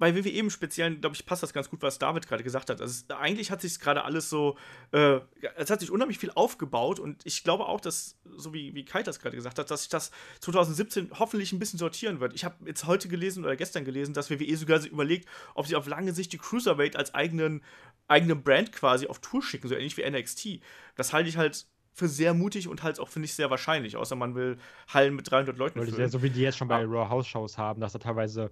[0.00, 2.80] bei WWE im Speziellen, glaube ich, passt das ganz gut, was David gerade gesagt hat.
[2.80, 4.56] Also eigentlich hat sich gerade alles so,
[4.92, 5.20] äh,
[5.56, 9.02] es hat sich unheimlich viel aufgebaut und ich glaube auch, dass, so wie, wie Kai
[9.02, 12.32] das gerade gesagt hat, dass sich das 2017 hoffentlich ein bisschen sortieren wird.
[12.32, 15.76] Ich habe jetzt heute gelesen oder gestern gelesen, dass WWE sogar sich überlegt, ob sie
[15.76, 17.62] auf lange Sicht die Cruiserweight als eigenen,
[18.08, 20.60] eigenen Brand quasi auf Tour schicken, so ähnlich wie NXT.
[20.96, 24.16] Das halte ich halt für sehr mutig und halt auch, finde ich, sehr wahrscheinlich, außer
[24.16, 24.56] man will
[24.88, 26.08] Hallen mit 300 Leuten Leute, füllen.
[26.08, 26.84] so wie die jetzt schon bei.
[26.84, 28.50] Raw House Shows haben, dass da teilweise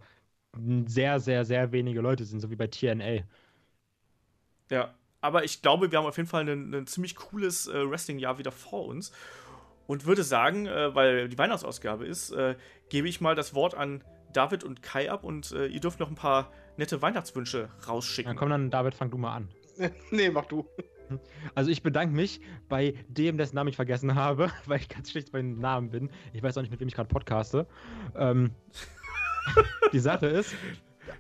[0.87, 3.23] sehr, sehr, sehr wenige Leute sind, so wie bei TNA.
[4.71, 8.53] Ja, aber ich glaube, wir haben auf jeden Fall ein, ziemlich cooles äh, Wrestling-Jahr wieder
[8.53, 9.13] vor uns.
[9.87, 12.57] Und würde sagen, äh, weil die Weihnachtsausgabe ist, äh,
[12.91, 16.09] gebe ich mal das Wort an David und Kai ab und äh, ihr dürft noch
[16.09, 18.29] ein paar nette Weihnachtswünsche rausschicken.
[18.29, 19.49] Dann komm dann, David, fang du mal an.
[20.11, 20.67] nee, mach du.
[21.55, 25.33] Also ich bedanke mich bei dem, dessen Namen ich vergessen habe, weil ich ganz schlecht
[25.33, 26.11] bei den Namen bin.
[26.35, 27.67] Ich weiß auch nicht, mit wem ich gerade podcaste.
[28.15, 28.51] Ähm,
[29.93, 30.55] die Sache ist,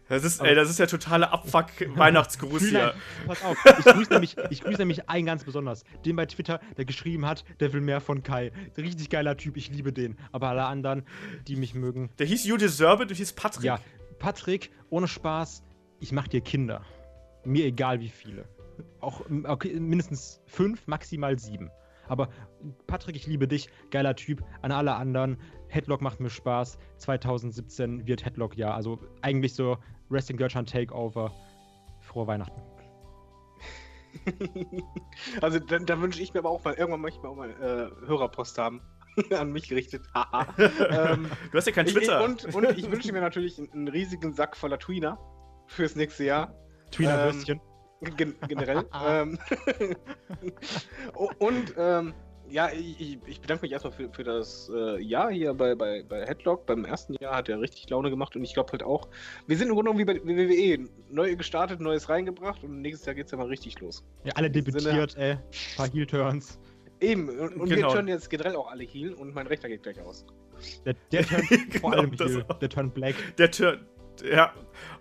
[0.08, 2.94] Das ist, ey, das ist der totale Abfuck-Weihnachtsgruß hier.
[3.26, 5.84] pass auf, ich grüße nämlich, ich grüße nämlich einen ganz besonders.
[6.04, 8.52] Den bei Twitter, der geschrieben hat, der will mehr von Kai.
[8.76, 10.16] Richtig geiler Typ, ich liebe den.
[10.32, 11.04] Aber alle anderen,
[11.46, 12.10] die mich mögen.
[12.18, 13.64] Der hieß You Deserve It und hieß Patrick.
[13.64, 13.80] Ja,
[14.18, 15.62] Patrick, ohne Spaß,
[16.00, 16.82] ich mach dir Kinder.
[17.44, 18.48] Mir egal wie viele.
[19.00, 21.70] Auch okay, mindestens fünf, maximal sieben.
[22.08, 22.28] Aber
[22.86, 24.42] Patrick, ich liebe dich, geiler Typ.
[24.62, 25.38] An alle anderen,
[25.68, 26.78] Headlock macht mir Spaß.
[26.98, 28.74] 2017 wird Headlock ja.
[28.74, 29.78] Also eigentlich so
[30.08, 31.32] Wrestling Deutschland Takeover.
[32.00, 32.60] Frohe Weihnachten.
[35.40, 37.50] Also da, da wünsche ich mir aber auch mal, irgendwann möchte ich mal auch mal
[37.50, 38.80] äh, Hörerpost haben.
[39.38, 40.02] An mich gerichtet.
[40.14, 40.46] Haha.
[40.58, 42.24] ähm, Du hast ja kein ich, Twitter.
[42.24, 45.18] und, und ich wünsche mir natürlich einen, riesigen Sack voller Tweener
[45.66, 46.54] fürs nächste Jahr.
[46.90, 47.60] Tweener Ähm, Würstchen.
[48.16, 48.84] Gen generell.
[49.06, 49.38] ähm,
[51.38, 52.14] und ähm,
[52.50, 56.24] ja, ich, ich- bedanke mich erstmal für, für das äh, Jahr hier bei, bei, bei
[56.24, 56.64] Headlock.
[56.66, 59.08] Beim ersten Jahr hat er richtig Laune gemacht und ich glaube halt auch,
[59.46, 60.88] wir sind im Grunde genommen wie bei WWE.
[61.10, 64.02] Neu gestartet, Neues reingebracht und nächstes Jahr geht es ja mal richtig los.
[64.24, 65.36] Ja, alle debütiert, ey.
[65.76, 66.58] Paar Heel-Turns.
[67.00, 67.88] Eben, und, und Genau.
[67.88, 70.24] wir turnen jetzt generell auch alle Heal und mein Rechner geht gleich aus.
[70.84, 71.46] Der, der turnt
[71.80, 72.44] vor Genau, allem Heel.
[72.60, 73.14] Der turnt Black.
[73.36, 73.86] Der Turn.
[74.22, 74.52] Ja,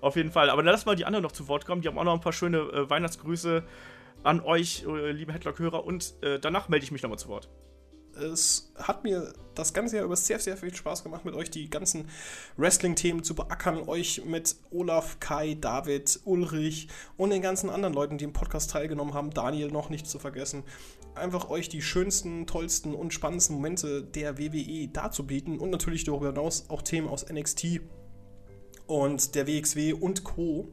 [0.01, 0.49] auf jeden Fall.
[0.49, 1.82] Aber dann lass mal die anderen noch zu Wort kommen.
[1.82, 3.63] Die haben auch noch ein paar schöne äh, Weihnachtsgrüße
[4.24, 5.86] an euch, äh, liebe Headlock-Hörer.
[5.86, 7.49] Und äh, danach melde ich mich nochmal zu Wort.
[8.15, 11.70] Es hat mir das ganze Jahr über sehr, sehr viel Spaß gemacht, mit euch die
[11.70, 12.09] ganzen
[12.55, 18.26] Wrestling-Themen zu beackern, euch mit Olaf, Kai, David, Ulrich und den ganzen anderen Leuten, die
[18.26, 20.63] im Podcast teilgenommen haben, Daniel noch nicht zu vergessen,
[21.13, 26.70] einfach euch die schönsten, tollsten und spannendsten Momente der WWE darzubieten und natürlich darüber hinaus
[26.70, 27.82] auch Themen aus NXT
[28.88, 30.67] und der WXW und Co.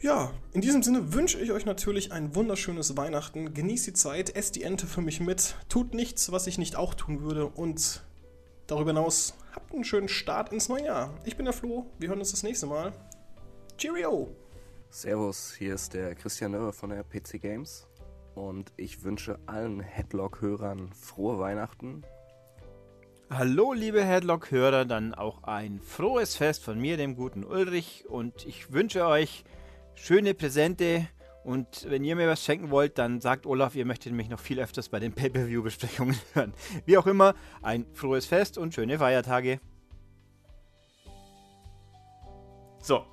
[0.00, 3.54] Ja, in diesem Sinne wünsche ich euch natürlich ein wunderschönes Weihnachten.
[3.54, 6.94] Genießt die Zeit, esst die Ente für mich mit, tut nichts, was ich nicht auch
[6.94, 8.02] tun würde und
[8.66, 11.14] darüber hinaus habt einen schönen Start ins neue Jahr.
[11.24, 12.92] Ich bin der Flo, wir hören uns das nächste Mal.
[13.78, 14.28] Cheerio!
[14.90, 17.86] Servus, hier ist der Christian Nöhr von der PC Games
[18.34, 22.04] und ich wünsche allen Headlock-Hörern frohe Weihnachten
[23.30, 28.04] Hallo, liebe Headlock-Hörer, dann auch ein frohes Fest von mir, dem guten Ulrich.
[28.06, 29.44] Und ich wünsche euch
[29.94, 31.08] schöne Präsente.
[31.42, 34.60] Und wenn ihr mir was schenken wollt, dann sagt Olaf, ihr möchtet mich noch viel
[34.60, 36.52] öfters bei den Pay-Per-View-Besprechungen hören.
[36.84, 39.58] Wie auch immer, ein frohes Fest und schöne Feiertage.
[42.78, 43.06] So.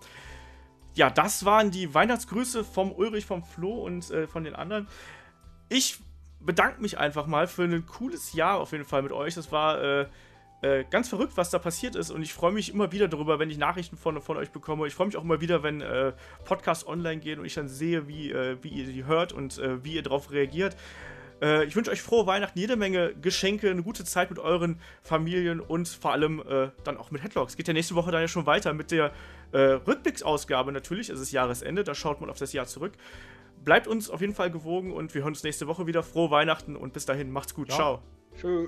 [0.94, 4.90] Ja, das waren die Weihnachtsgrüße vom Ulrich, vom Flo und äh, von den anderen.
[5.70, 6.00] Ich
[6.46, 9.36] bedanke mich einfach mal für ein cooles Jahr auf jeden Fall mit euch.
[9.36, 10.06] Das war äh,
[10.62, 12.12] äh, ganz verrückt, was da passiert ist.
[12.12, 14.86] Und ich freue mich immer wieder darüber, wenn ich Nachrichten von, von euch bekomme.
[14.86, 16.14] Ich freue mich auch immer wieder, wenn äh,
[16.46, 19.84] Podcasts online gehen und ich dann sehe, wie, äh, wie ihr die hört und äh,
[19.84, 20.78] wie ihr darauf reagiert.
[21.42, 25.62] Äh, ich wünsche euch frohe Weihnachten, jede Menge Geschenke, eine gute Zeit mit euren Familien
[25.62, 26.44] und vor allem
[26.84, 27.58] dann auch mit Headlocks.
[27.58, 29.12] Geht ja nächste Woche dann ja schon weiter mit der
[29.54, 31.10] Rückblicksausgabe natürlich.
[31.10, 32.94] Es ist Jahresende, da schaut man auf das Jahr zurück
[33.64, 36.04] bleibt uns auf jeden Fall gewogen und wir hören uns nächste Woche wieder.
[36.04, 37.70] Frohe Weihnachten und bis dahin, macht's gut.
[37.70, 37.76] Ja.
[37.76, 38.00] Ciao.
[38.36, 38.68] Tschö.